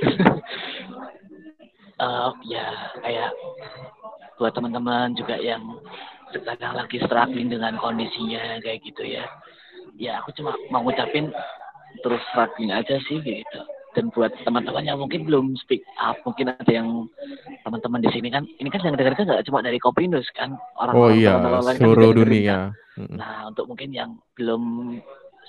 eh 2.01 2.29
ya 2.51 2.65
kayak 2.99 3.31
buat 4.41 4.57
teman-teman 4.57 5.13
juga 5.13 5.37
yang 5.37 5.61
sekarang 6.33 6.73
lagi 6.73 6.97
struggling 7.05 7.53
dengan 7.53 7.77
kondisinya 7.77 8.57
kayak 8.65 8.81
gitu 8.81 9.05
ya. 9.05 9.29
Ya 10.01 10.17
aku 10.17 10.33
cuma 10.33 10.57
mau 10.73 10.81
ngucapin 10.81 11.29
terus 12.01 12.17
struggling 12.33 12.73
aja 12.73 12.97
sih 13.05 13.21
gitu. 13.21 13.61
Dan 13.91 14.07
buat 14.15 14.31
teman-teman 14.47 14.87
yang 14.87 14.97
mungkin 14.97 15.27
belum 15.27 15.53
speak 15.61 15.83
up, 15.99 16.15
mungkin 16.23 16.55
ada 16.55 16.71
yang 16.71 17.11
teman-teman 17.67 17.99
di 17.99 18.09
sini 18.15 18.31
kan, 18.31 18.47
ini 18.47 18.71
kan 18.71 18.81
yang 18.87 18.95
dengarkan 18.95 19.27
nggak 19.27 19.43
cuma 19.51 19.59
dari 19.59 19.77
Kopinus 19.83 20.25
kan, 20.31 20.55
orang 20.79 20.95
Oh 20.95 21.11
iya, 21.11 21.35
kan 21.35 21.75
seluruh 21.75 22.15
kan. 22.15 22.19
dunia. 22.23 22.57
Nah, 22.95 23.51
untuk 23.51 23.67
mungkin 23.67 23.91
yang 23.91 24.15
belum 24.39 24.95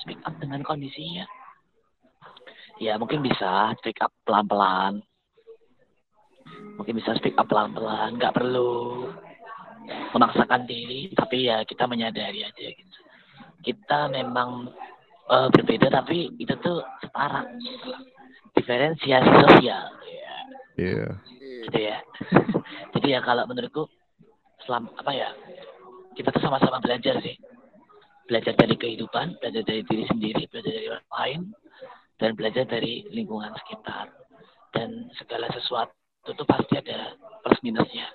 speak 0.02 0.18
up 0.26 0.34
dengan 0.42 0.66
kondisinya, 0.66 1.22
ya 2.82 2.98
mungkin 2.98 3.22
bisa 3.22 3.78
speak 3.78 4.02
up 4.02 4.10
pelan-pelan. 4.26 5.06
Mungkin 6.78 6.94
bisa 6.98 7.14
speak 7.18 7.36
up 7.36 7.48
pelan-pelan, 7.48 8.16
nggak 8.16 8.34
perlu 8.34 9.06
memaksakan 10.14 10.64
diri, 10.64 11.10
tapi 11.12 11.50
ya 11.50 11.66
kita 11.66 11.84
menyadari 11.90 12.46
aja 12.46 12.66
gitu. 12.72 12.96
Kita 13.62 14.10
memang 14.10 14.70
eh, 15.30 15.48
berbeda, 15.52 15.88
tapi 15.92 16.34
itu 16.38 16.54
tuh 16.62 16.82
setara. 17.02 17.46
Diferensiasi 18.52 19.30
sosial, 19.48 19.86
ya, 20.04 20.34
Iya. 20.76 21.08
gitu 21.64 21.78
ya. 21.78 21.98
Jadi 22.92 23.06
ya 23.16 23.24
kalau 23.24 23.48
menurutku, 23.48 23.88
selam 24.68 24.92
apa 24.92 25.08
ya, 25.16 25.32
kita 26.12 26.28
tuh 26.28 26.42
sama-sama 26.44 26.76
belajar 26.84 27.16
sih 27.24 27.32
belajar 28.26 28.54
dari 28.56 28.74
kehidupan, 28.78 29.36
belajar 29.44 29.62
dari 29.66 29.82
diri 29.84 30.04
sendiri, 30.08 30.42
belajar 30.48 30.72
dari 30.72 30.88
orang 30.88 31.10
lain, 31.20 31.40
dan 32.16 32.30
belajar 32.38 32.64
dari 32.64 33.04
lingkungan 33.10 33.52
sekitar. 33.60 34.08
Dan 34.72 35.12
segala 35.20 35.52
sesuatu 35.52 35.92
itu 36.30 36.42
pasti 36.46 36.74
ada 36.78 37.18
plus 37.42 37.58
minusnya. 37.66 38.06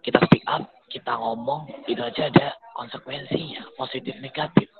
Kita 0.00 0.24
speak 0.24 0.44
up, 0.48 0.64
kita 0.88 1.12
ngomong, 1.20 1.68
itu 1.84 2.00
aja 2.00 2.32
ada 2.32 2.56
konsekuensinya, 2.72 3.76
positif 3.76 4.16
negatif. 4.24 4.72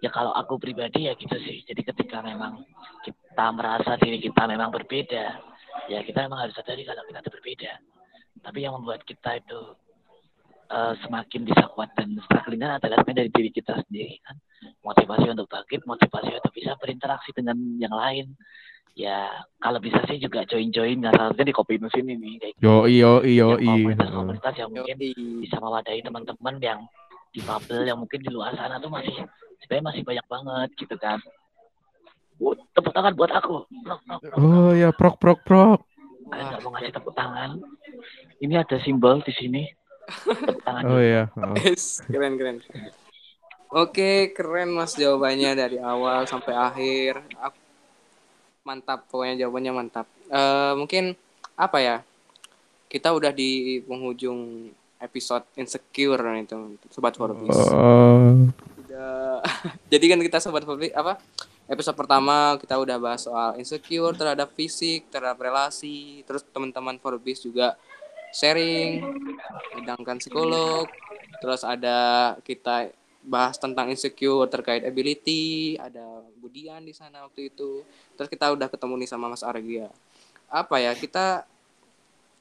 Ya 0.00 0.10
kalau 0.10 0.32
aku 0.32 0.56
pribadi 0.58 1.06
ya 1.06 1.14
gitu 1.14 1.36
sih. 1.44 1.62
Jadi 1.68 1.84
ketika 1.84 2.24
memang 2.24 2.64
kita 3.04 3.46
merasa 3.52 3.94
diri 4.00 4.18
kita 4.18 4.48
memang 4.48 4.72
berbeda, 4.72 5.38
ya 5.92 6.00
kita 6.02 6.26
memang 6.26 6.48
harus 6.48 6.54
sadari 6.56 6.82
kalau 6.88 7.04
kita 7.06 7.20
itu 7.22 7.30
berbeda. 7.30 7.72
Tapi 8.42 8.58
yang 8.64 8.74
membuat 8.80 9.04
kita 9.06 9.38
itu 9.38 9.60
eh, 10.72 10.94
semakin 11.04 11.40
bisa 11.46 11.70
kuat 11.76 11.92
dan 11.94 12.16
strugglingnya 12.26 12.80
adalah 12.80 12.98
sebenarnya 13.04 13.28
dari 13.28 13.30
diri 13.30 13.50
kita 13.52 13.78
sendiri 13.86 14.16
kan 14.24 14.36
motivasi 14.82 15.26
untuk 15.30 15.46
bangkit 15.50 15.86
motivasi 15.86 16.30
untuk 16.38 16.52
bisa 16.54 16.74
berinteraksi 16.78 17.30
dengan 17.34 17.56
yang 17.78 17.94
lain 17.94 18.34
ya 18.92 19.32
kalau 19.56 19.80
bisa 19.80 20.04
sih 20.04 20.20
juga 20.20 20.44
join 20.44 20.68
join 20.68 21.00
nggak 21.00 21.16
salah 21.16 21.32
di 21.32 21.54
kopi 21.54 21.80
mesin 21.80 22.04
ini 22.04 22.36
kayak 22.36 22.52
gitu. 22.60 22.64
Yo 22.64 22.84
yo 22.84 23.12
yo 23.24 23.56
yang 23.56 23.80
komunitas-komunitas 23.80 24.54
yang 24.60 24.70
mungkin 24.70 24.96
Yoi. 25.00 25.40
bisa 25.40 25.56
mewadahi 25.56 26.00
teman-teman 26.04 26.54
yang 26.60 26.80
di 27.32 27.40
bubble 27.40 27.88
yang 27.88 27.96
mungkin 27.96 28.20
di 28.20 28.28
luar 28.28 28.52
sana 28.52 28.76
tuh 28.76 28.92
masih 28.92 29.16
sebenarnya 29.64 29.84
masih 29.88 30.02
banyak 30.04 30.26
banget 30.28 30.68
gitu 30.76 30.96
kan 31.00 31.18
Wuh, 32.36 32.58
tepuk 32.74 32.92
tangan 32.92 33.14
buat 33.14 33.30
aku 33.32 33.64
Nok, 33.86 34.00
nok, 34.04 34.20
nok. 34.28 34.36
Oh 34.36 34.74
ya 34.74 34.90
prok 34.92 35.16
prok 35.16 35.40
prok. 35.46 35.80
Kalian 36.28 36.44
nggak 36.52 36.60
mau 36.60 36.70
ngasih 36.76 36.92
tepuk 36.92 37.14
tangan 37.16 37.50
ini 38.42 38.54
ada 38.58 38.76
simbol 38.84 39.24
di 39.24 39.32
sini 39.32 39.62
tepuk 40.20 40.60
tangan 40.60 40.82
Oh 40.84 41.00
ya. 41.00 41.30
Oh. 41.38 41.56
Keren 42.10 42.36
keren. 42.36 42.56
Oke, 43.72 44.36
keren 44.36 44.76
Mas 44.76 44.92
jawabannya 44.92 45.56
dari 45.56 45.80
awal 45.80 46.28
sampai 46.28 46.52
akhir. 46.52 47.24
Aku- 47.40 47.61
Mantap, 48.62 49.10
pokoknya 49.10 49.42
jawabannya 49.42 49.72
mantap. 49.74 50.06
Eh, 50.30 50.72
mungkin 50.78 51.18
apa 51.58 51.78
ya? 51.82 51.96
Kita 52.86 53.10
udah 53.10 53.34
di 53.34 53.82
penghujung 53.82 54.70
episode 55.02 55.42
insecure 55.58 56.22
itu, 56.38 56.78
sobat 56.94 57.18
Forbes. 57.18 57.58
Oh. 57.74 58.46
Udah. 58.86 59.42
Jadi 59.92 60.04
kan 60.06 60.20
kita 60.22 60.38
sobat 60.38 60.62
Forbes 60.62 60.94
apa? 60.94 61.18
Episode 61.66 61.98
pertama 61.98 62.54
kita 62.62 62.78
udah 62.78 62.96
bahas 63.02 63.26
soal 63.26 63.58
insecure 63.58 64.14
terhadap 64.14 64.54
fisik, 64.54 65.10
terhadap 65.10 65.42
relasi, 65.42 66.22
terus 66.22 66.46
teman-teman 66.54 67.02
Forbes 67.02 67.42
juga 67.42 67.74
sharing, 68.30 69.02
sedangkan 69.74 70.22
psikolog, 70.22 70.86
terus 71.42 71.66
ada 71.66 72.32
kita 72.46 72.94
bahas 73.22 73.56
tentang 73.56 73.88
insecure 73.88 74.50
terkait 74.50 74.82
ability, 74.82 75.78
ada 75.78 76.26
Budian 76.42 76.82
di 76.82 76.90
sana 76.90 77.22
waktu 77.22 77.54
itu. 77.54 77.86
Terus 78.18 78.28
kita 78.28 78.50
udah 78.50 78.66
ketemu 78.66 78.94
nih 79.02 79.08
sama 79.08 79.30
Mas 79.30 79.46
Argia. 79.46 79.88
Apa 80.50 80.82
ya? 80.82 80.92
Kita 80.98 81.46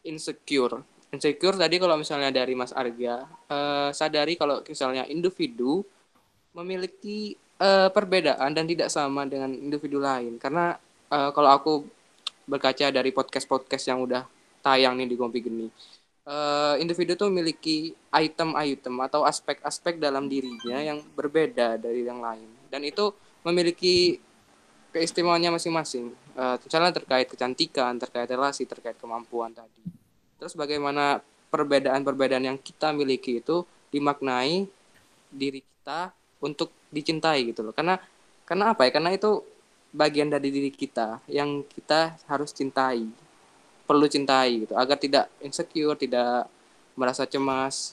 insecure. 0.02 0.82
Insecure 1.14 1.56
tadi 1.60 1.78
kalau 1.78 1.96
misalnya 2.00 2.34
dari 2.34 2.58
Mas 2.58 2.74
Argia, 2.74 3.24
eh, 3.52 3.90
sadari 3.94 4.34
kalau 4.36 4.66
misalnya 4.66 5.06
individu 5.06 5.86
memiliki 6.58 7.38
eh, 7.62 7.90
perbedaan 7.94 8.52
dan 8.58 8.66
tidak 8.66 8.90
sama 8.90 9.30
dengan 9.30 9.54
individu 9.54 10.02
lain. 10.02 10.42
Karena 10.42 10.74
eh, 11.14 11.30
kalau 11.32 11.50
aku 11.54 11.74
berkaca 12.50 12.90
dari 12.90 13.14
podcast-podcast 13.14 13.86
yang 13.86 14.02
udah 14.02 14.26
tayang 14.66 14.98
nih 14.98 15.08
di 15.08 15.16
Kompi 15.16 15.40
Geni, 15.46 15.68
eh, 16.32 16.76
individu 16.80 17.20
tuh 17.20 17.28
memiliki 17.28 17.92
item-item 18.16 18.96
atau 19.04 19.28
aspek-aspek 19.28 20.00
dalam 20.00 20.32
dirinya 20.32 20.80
yang 20.80 21.04
berbeda 21.14 21.76
dari 21.76 22.08
yang 22.08 22.24
lain. 22.24 22.48
Dan 22.72 22.88
itu 22.88 23.12
memiliki 23.44 24.16
keistimewaannya 24.96 25.60
masing-masing. 25.60 26.16
Eh, 26.40 26.56
misalnya 26.64 26.96
terkait 26.96 27.28
kecantikan, 27.28 28.00
terkait 28.00 28.32
relasi, 28.32 28.64
terkait 28.64 28.96
kemampuan 28.96 29.52
tadi. 29.52 29.84
Terus 30.40 30.56
bagaimana 30.56 31.20
perbedaan-perbedaan 31.52 32.48
yang 32.48 32.58
kita 32.58 32.96
miliki 32.96 33.44
itu 33.44 33.68
dimaknai 33.92 34.66
diri 35.28 35.60
kita 35.60 36.16
untuk 36.40 36.72
dicintai 36.90 37.52
gitu 37.52 37.62
loh. 37.62 37.76
Karena 37.76 38.00
karena 38.48 38.72
apa 38.72 38.88
ya? 38.88 38.92
Karena 38.96 39.12
itu 39.12 39.44
bagian 39.92 40.32
dari 40.32 40.48
diri 40.52 40.72
kita 40.72 41.20
yang 41.28 41.68
kita 41.68 42.16
harus 42.32 42.56
cintai. 42.56 43.04
Perlu 43.92 44.08
cintai 44.08 44.64
gitu 44.64 44.72
agar 44.80 44.96
tidak 44.96 45.28
insecure, 45.44 46.00
tidak 46.00 46.48
merasa 46.96 47.28
cemas. 47.28 47.92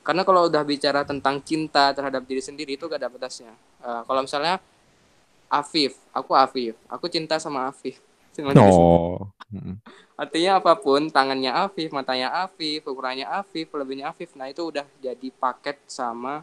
Karena 0.00 0.24
kalau 0.24 0.48
udah 0.48 0.64
bicara 0.64 1.04
tentang 1.04 1.44
cinta 1.44 1.92
terhadap 1.92 2.24
diri 2.24 2.40
sendiri 2.40 2.80
itu 2.80 2.88
gak 2.88 3.04
ada 3.04 3.12
batasnya. 3.12 3.52
Eh, 3.84 4.02
kalau 4.08 4.24
misalnya 4.24 4.56
Afif, 5.52 6.00
aku 6.08 6.32
Afif, 6.32 6.72
aku 6.88 7.04
cinta 7.12 7.36
sama 7.36 7.68
Afif. 7.68 8.00
Sama 8.32 8.56
diri 8.56 8.64
sendiri. 8.64 8.96
No. 8.96 9.28
Mm. 9.52 9.76
Artinya 10.16 10.52
apa 10.56 10.72
pun, 10.80 11.12
tangannya 11.12 11.52
Afif, 11.52 11.92
matanya 11.92 12.32
Afif, 12.32 12.88
ukurannya 12.88 13.28
Afif, 13.28 13.68
lebihnya 13.76 14.08
Afif. 14.08 14.32
Nah, 14.32 14.48
itu 14.48 14.64
udah 14.64 14.88
jadi 15.04 15.28
paket 15.36 15.76
sama 15.84 16.40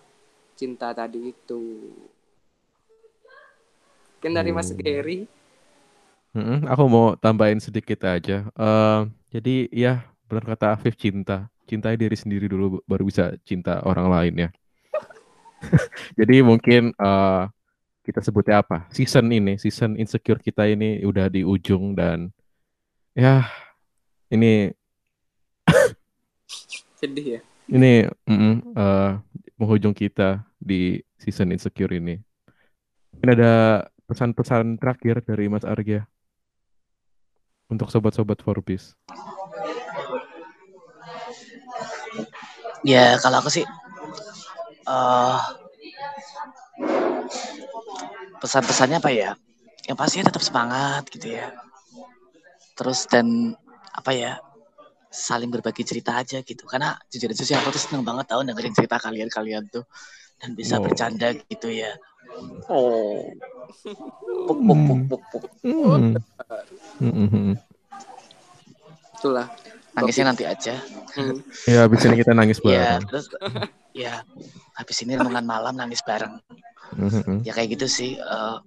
cinta 0.53 0.93
tadi 0.93 1.33
itu. 1.33 1.89
Mungkin 4.13 4.31
dari 4.37 4.51
Mas 4.53 4.69
Hmm. 4.71 4.77
Gary. 4.77 5.25
Aku 6.33 6.89
mau 6.89 7.13
tambahin 7.13 7.61
sedikit 7.61 8.09
aja. 8.09 8.49
Eh, 8.49 8.99
jadi 9.29 9.55
ya 9.69 9.93
benar 10.25 10.57
kata 10.57 10.73
Afif 10.73 10.97
cinta. 10.97 11.45
Cintai 11.69 11.93
diri 11.93 12.17
sendiri 12.17 12.49
dulu 12.49 12.81
baru 12.89 13.05
bisa 13.05 13.37
cinta 13.45 13.85
orang 13.85 14.09
lain 14.09 14.33
ya. 14.35 14.49
Jadi 16.19 16.43
mungkin 16.43 16.91
eh, 16.91 17.43
kita 18.03 18.19
sebutnya 18.19 18.65
apa? 18.65 18.89
Season 18.91 19.29
ini, 19.31 19.55
season 19.55 19.95
insecure 19.95 20.41
kita 20.41 20.67
ini 20.67 20.99
udah 21.07 21.31
di 21.31 21.47
ujung 21.47 21.95
dan 21.95 22.33
ya 23.15 23.47
ini 24.27 24.73
Sedih 26.99 27.39
ya. 27.39 27.41
ini 27.71 28.09
eh, 28.09 29.11
penghujung 29.55 29.95
kita 29.95 30.43
di 30.59 30.99
season 31.15 31.55
insecure 31.55 31.95
ini. 31.95 32.19
Mungkin 33.15 33.29
ada 33.39 33.85
pesan-pesan 34.09 34.81
terakhir 34.81 35.23
dari 35.23 35.47
Mas 35.47 35.63
Argia 35.63 36.03
untuk 37.73 37.89
sobat-sobat 37.89 38.39
Forbes. 38.45 38.93
Ya 42.83 43.15
kalau 43.23 43.39
aku 43.39 43.49
sih 43.49 43.65
eh 44.87 45.39
pesan-pesannya 48.43 48.99
apa 48.99 49.11
ya? 49.11 49.31
Yang 49.87 49.97
pasti 49.99 50.15
tetap 50.23 50.43
semangat 50.43 51.03
gitu 51.11 51.33
ya. 51.35 51.51
Terus 52.77 53.07
dan 53.07 53.55
apa 53.93 54.11
ya? 54.13 54.33
saling 55.13 55.53
berbagi 55.53 55.85
cerita 55.85 56.17
aja 56.17 56.41
gitu. 56.41 56.65
Karena 56.65 56.97
jujur 57.13 57.29
aja 57.29 57.45
sih 57.45 57.53
aku 57.53 57.69
tuh 57.69 57.77
seneng 57.85 58.01
banget 58.01 58.33
tau 58.33 58.41
dengerin 58.41 58.73
cerita 58.73 58.97
kalian-kalian 58.97 59.69
tuh 59.69 59.85
dan 60.41 60.57
bisa 60.57 60.81
Oh. 60.81 60.89
bercanda 60.89 61.37
gitu 61.37 61.69
ya. 61.69 61.93
Oh. 62.65 63.21
Puk 64.49 64.57
puk 64.57 64.79
puk 64.89 64.99
puk 65.05 65.21
puk. 65.29 65.43
Hmm. 65.61 66.17
Hmm, 66.99 67.27
hmm. 67.29 67.53
Itulah. 69.19 69.47
Nangisnya 69.93 70.25
nanti 70.33 70.43
aja. 70.43 70.75
Hmm. 71.13 71.37
Ya 71.69 71.85
abis 71.85 72.01
ini 72.09 72.15
kita 72.17 72.33
nangis 72.33 72.57
Ya, 72.65 72.97
bareng. 72.97 73.05
terus 73.07 73.25
ya 73.93 74.25
habis 74.73 74.97
ini 75.05 75.13
renungan 75.15 75.45
malam 75.45 75.77
nangis 75.77 76.01
bareng. 76.01 76.41
Hmm, 76.97 77.09
hmm. 77.09 77.37
Ya 77.45 77.53
kayak 77.53 77.77
gitu 77.77 77.85
sih. 77.87 78.17
eh, 78.17 78.57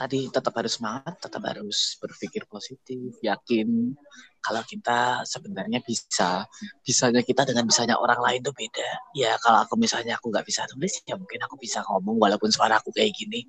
tadi 0.00 0.32
tetap 0.32 0.56
harus 0.56 0.80
semangat, 0.80 1.20
tetap 1.20 1.44
harus 1.44 2.00
berpikir 2.00 2.48
positif, 2.48 3.20
yakin 3.20 3.92
kalau 4.40 4.62
kita 4.64 5.20
sebenarnya 5.28 5.84
bisa. 5.84 6.48
Bisanya 6.80 7.20
kita 7.20 7.44
dengan 7.44 7.68
bisanya 7.68 8.00
orang 8.00 8.20
lain 8.24 8.40
tuh 8.40 8.56
beda. 8.56 8.88
Ya 9.12 9.36
kalau 9.44 9.60
aku 9.60 9.76
misalnya 9.76 10.16
aku 10.16 10.32
nggak 10.32 10.46
bisa 10.48 10.64
tulis, 10.70 11.04
ya 11.04 11.18
mungkin 11.20 11.40
aku 11.44 11.60
bisa 11.60 11.84
ngomong 11.84 12.16
walaupun 12.16 12.48
suara 12.48 12.80
aku 12.80 12.88
kayak 12.96 13.12
gini. 13.12 13.44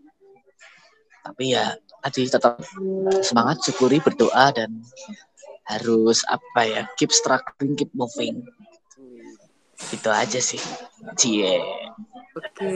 Tapi 1.21 1.53
ya 1.53 1.77
tadi 2.01 2.25
tetap 2.25 2.57
semangat, 3.21 3.61
syukuri, 3.61 4.01
berdoa 4.01 4.49
dan 4.53 4.81
harus 5.69 6.25
apa 6.27 6.61
ya, 6.65 6.81
keep 6.97 7.13
struggling, 7.13 7.77
keep 7.77 7.93
moving. 7.93 8.41
Itu 9.93 10.09
aja 10.09 10.37
sih. 10.41 10.61
Cie. 11.17 11.61
Oke. 12.37 12.75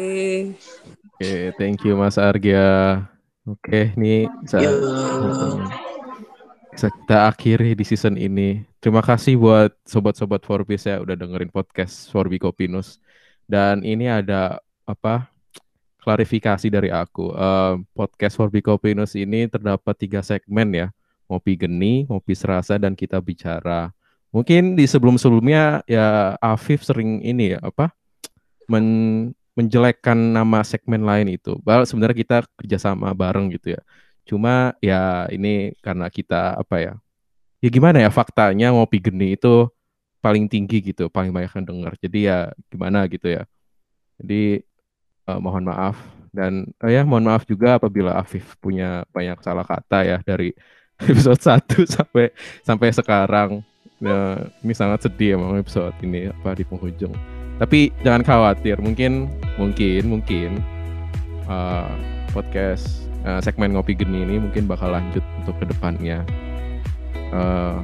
Oke, 1.15 1.33
thank 1.57 1.85
you 1.85 1.97
Mas 1.97 2.17
Argia. 2.17 3.01
Oke, 3.45 3.93
bisa, 3.93 4.57
Yo. 4.57 4.73
Mm, 4.73 5.69
bisa 6.73 6.89
kita 6.89 7.29
akhiri 7.29 7.77
di 7.77 7.85
season 7.85 8.17
ini. 8.17 8.65
Terima 8.81 9.05
kasih 9.05 9.37
buat 9.37 9.71
sobat-sobat 9.85 10.41
Forbes 10.41 10.89
ya 10.89 10.97
udah 10.97 11.13
dengerin 11.13 11.53
podcast 11.53 12.09
Forbi 12.09 12.41
Kopinus. 12.41 12.97
Dan 13.45 13.85
ini 13.85 14.09
ada 14.09 14.57
apa 14.89 15.29
klarifikasi 16.05 16.69
dari 16.69 16.93
aku. 16.93 17.33
Eh, 17.33 17.73
podcast 17.97 18.37
Forbi 18.37 18.61
Kopinus 18.61 19.17
ini 19.17 19.49
terdapat 19.49 19.97
tiga 19.97 20.21
segmen 20.21 20.69
ya. 20.69 20.87
Ngopi 21.25 21.57
geni, 21.57 22.05
ngopi 22.05 22.37
serasa, 22.37 22.77
dan 22.77 22.93
kita 22.93 23.17
bicara. 23.17 23.89
Mungkin 24.29 24.77
di 24.77 24.85
sebelum-sebelumnya 24.85 25.81
ya 25.89 26.37
Afif 26.37 26.85
sering 26.85 27.23
ini 27.25 27.57
ya 27.57 27.59
apa 27.65 27.89
men 28.69 28.85
menjelekkan 29.55 30.13
nama 30.13 30.61
segmen 30.61 31.01
lain 31.01 31.33
itu. 31.33 31.57
Bahwa 31.65 31.87
sebenarnya 31.87 32.17
kita 32.21 32.37
kerjasama 32.59 33.09
bareng 33.17 33.49
gitu 33.57 33.73
ya. 33.73 33.81
Cuma 34.27 34.77
ya 34.83 35.25
ini 35.33 35.73
karena 35.81 36.11
kita 36.13 36.59
apa 36.61 36.77
ya? 36.83 36.93
Ya 37.63 37.69
gimana 37.73 37.97
ya 38.03 38.11
faktanya 38.13 38.69
ngopi 38.75 39.01
geni 39.01 39.33
itu 39.39 39.71
paling 40.21 40.45
tinggi 40.51 40.93
gitu, 40.93 41.09
paling 41.09 41.33
banyak 41.33 41.49
yang 41.55 41.65
denger. 41.65 41.93
Jadi 42.03 42.19
ya 42.29 42.37
gimana 42.69 43.07
gitu 43.09 43.31
ya. 43.31 43.47
Jadi 44.21 44.61
eh, 45.29 45.39
mohon 45.41 45.65
maaf 45.65 45.97
dan 46.35 46.67
eh, 46.83 46.91
ya 46.99 47.07
mohon 47.07 47.25
maaf 47.31 47.47
juga 47.47 47.79
apabila 47.79 48.19
Afif 48.19 48.59
punya 48.59 49.07
banyak 49.15 49.39
salah 49.39 49.63
kata 49.63 50.03
ya 50.03 50.17
dari 50.21 50.51
episode 51.11 51.39
1 51.39 51.87
sampai 51.87 52.31
sampai 52.63 52.89
sekarang. 52.91 53.51
Ya, 53.95 54.51
ini 54.59 54.75
sangat 54.75 55.07
sedih 55.07 55.39
emang 55.39 55.55
episode 55.55 55.95
ini 56.03 56.27
apa 56.27 56.51
di 56.51 56.67
penghujung. 56.67 57.15
Tapi 57.55 57.95
jangan 58.03 58.27
khawatir, 58.27 58.75
mungkin 58.83 59.31
mungkin 59.55 60.03
mungkin 60.11 60.59
uh, 61.47 61.87
podcast 62.35 63.07
uh, 63.23 63.39
segmen 63.39 63.71
ngopi 63.71 63.95
geni 63.95 64.27
ini 64.27 64.35
mungkin 64.35 64.67
bakal 64.67 64.91
lanjut 64.91 65.23
untuk 65.39 65.55
ke 65.63 65.65
depannya. 65.71 66.27
Uh, 67.31 67.79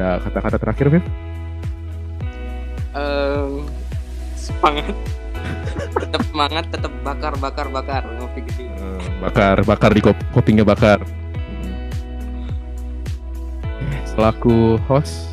kata-kata 0.00 0.58
terakhir, 0.58 0.86
Viv? 0.98 1.04
Em, 2.98 3.62
semangat. 4.34 4.96
Tetap 5.94 6.22
semangat, 6.28 6.64
tetap 6.72 6.92
bakar, 7.02 7.32
bakar, 7.38 7.66
bakar. 7.70 8.02
Ngopi 8.18 8.40
gede. 8.46 8.66
Uh, 8.80 9.00
bakar, 9.22 9.62
bakar 9.64 9.90
di 9.94 10.02
kop- 10.02 10.26
kopinya 10.34 10.64
bakar. 10.66 11.02
Eh, 13.80 14.00
Selaku 14.10 14.76
host, 14.88 15.32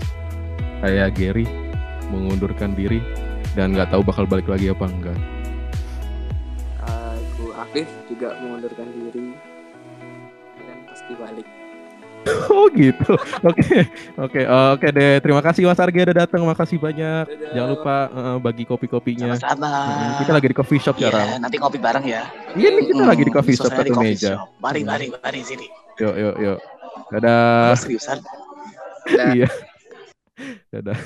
saya 0.80 1.10
Gary 1.12 1.48
mengundurkan 2.08 2.72
diri 2.78 3.04
dan 3.58 3.76
nggak 3.76 3.92
tahu 3.92 4.06
bakal 4.06 4.24
balik 4.30 4.48
lagi 4.48 4.72
apa 4.72 4.86
enggak. 4.88 5.20
Aku 7.38 7.54
Afif 7.54 7.86
juga 8.10 8.34
mengundurkan 8.42 8.90
diri. 8.98 9.38
Dan 10.58 10.78
pasti 10.90 11.14
balik. 11.14 11.57
Oh 12.50 12.68
gitu. 12.70 13.14
Oke, 13.42 13.86
oke, 14.16 14.40
eh, 14.40 14.70
oke 14.74 14.88
deh. 14.90 15.14
Terima 15.20 15.40
kasih 15.40 15.64
Mas 15.64 15.78
Argi 15.78 16.00
udah 16.00 16.18
datang. 16.18 16.42
Makasih 16.42 16.78
banyak. 16.78 17.24
Dadah. 17.26 17.52
Jangan 17.52 17.70
lupa 17.70 17.96
eh, 18.08 18.38
bagi 18.40 18.64
kopi-kopinya. 18.64 19.34
Sama-sama. 19.34 19.70
Hmm, 19.70 20.12
Kita 20.20 20.32
lagi 20.32 20.48
di 20.48 20.56
coffee 20.56 20.80
shop 20.80 20.96
Iya, 20.96 21.08
sekarang. 21.08 21.28
nanti 21.40 21.56
ngopi 21.58 21.78
bareng 21.78 22.06
ya. 22.06 22.22
Iya 22.54 22.68
nih 22.72 22.84
kita 22.86 23.02
Hmm, 23.02 23.10
lagi 23.10 23.24
di 23.24 23.32
coffee 23.32 23.56
shop 23.56 23.70
satu 23.70 23.94
meja. 23.96 24.32
shop. 24.36 24.48
Mari, 24.60 24.82
mari, 24.84 25.06
mari 25.14 25.40
sini. 25.42 25.68
Yuk, 25.98 26.14
yuk, 26.14 26.36
yuk. 26.38 26.60
Dadah. 27.10 27.74
Seriusan. 27.76 28.20
Dadah. 29.06 29.32
Iya. 29.38 29.48
Dadah. 30.70 31.00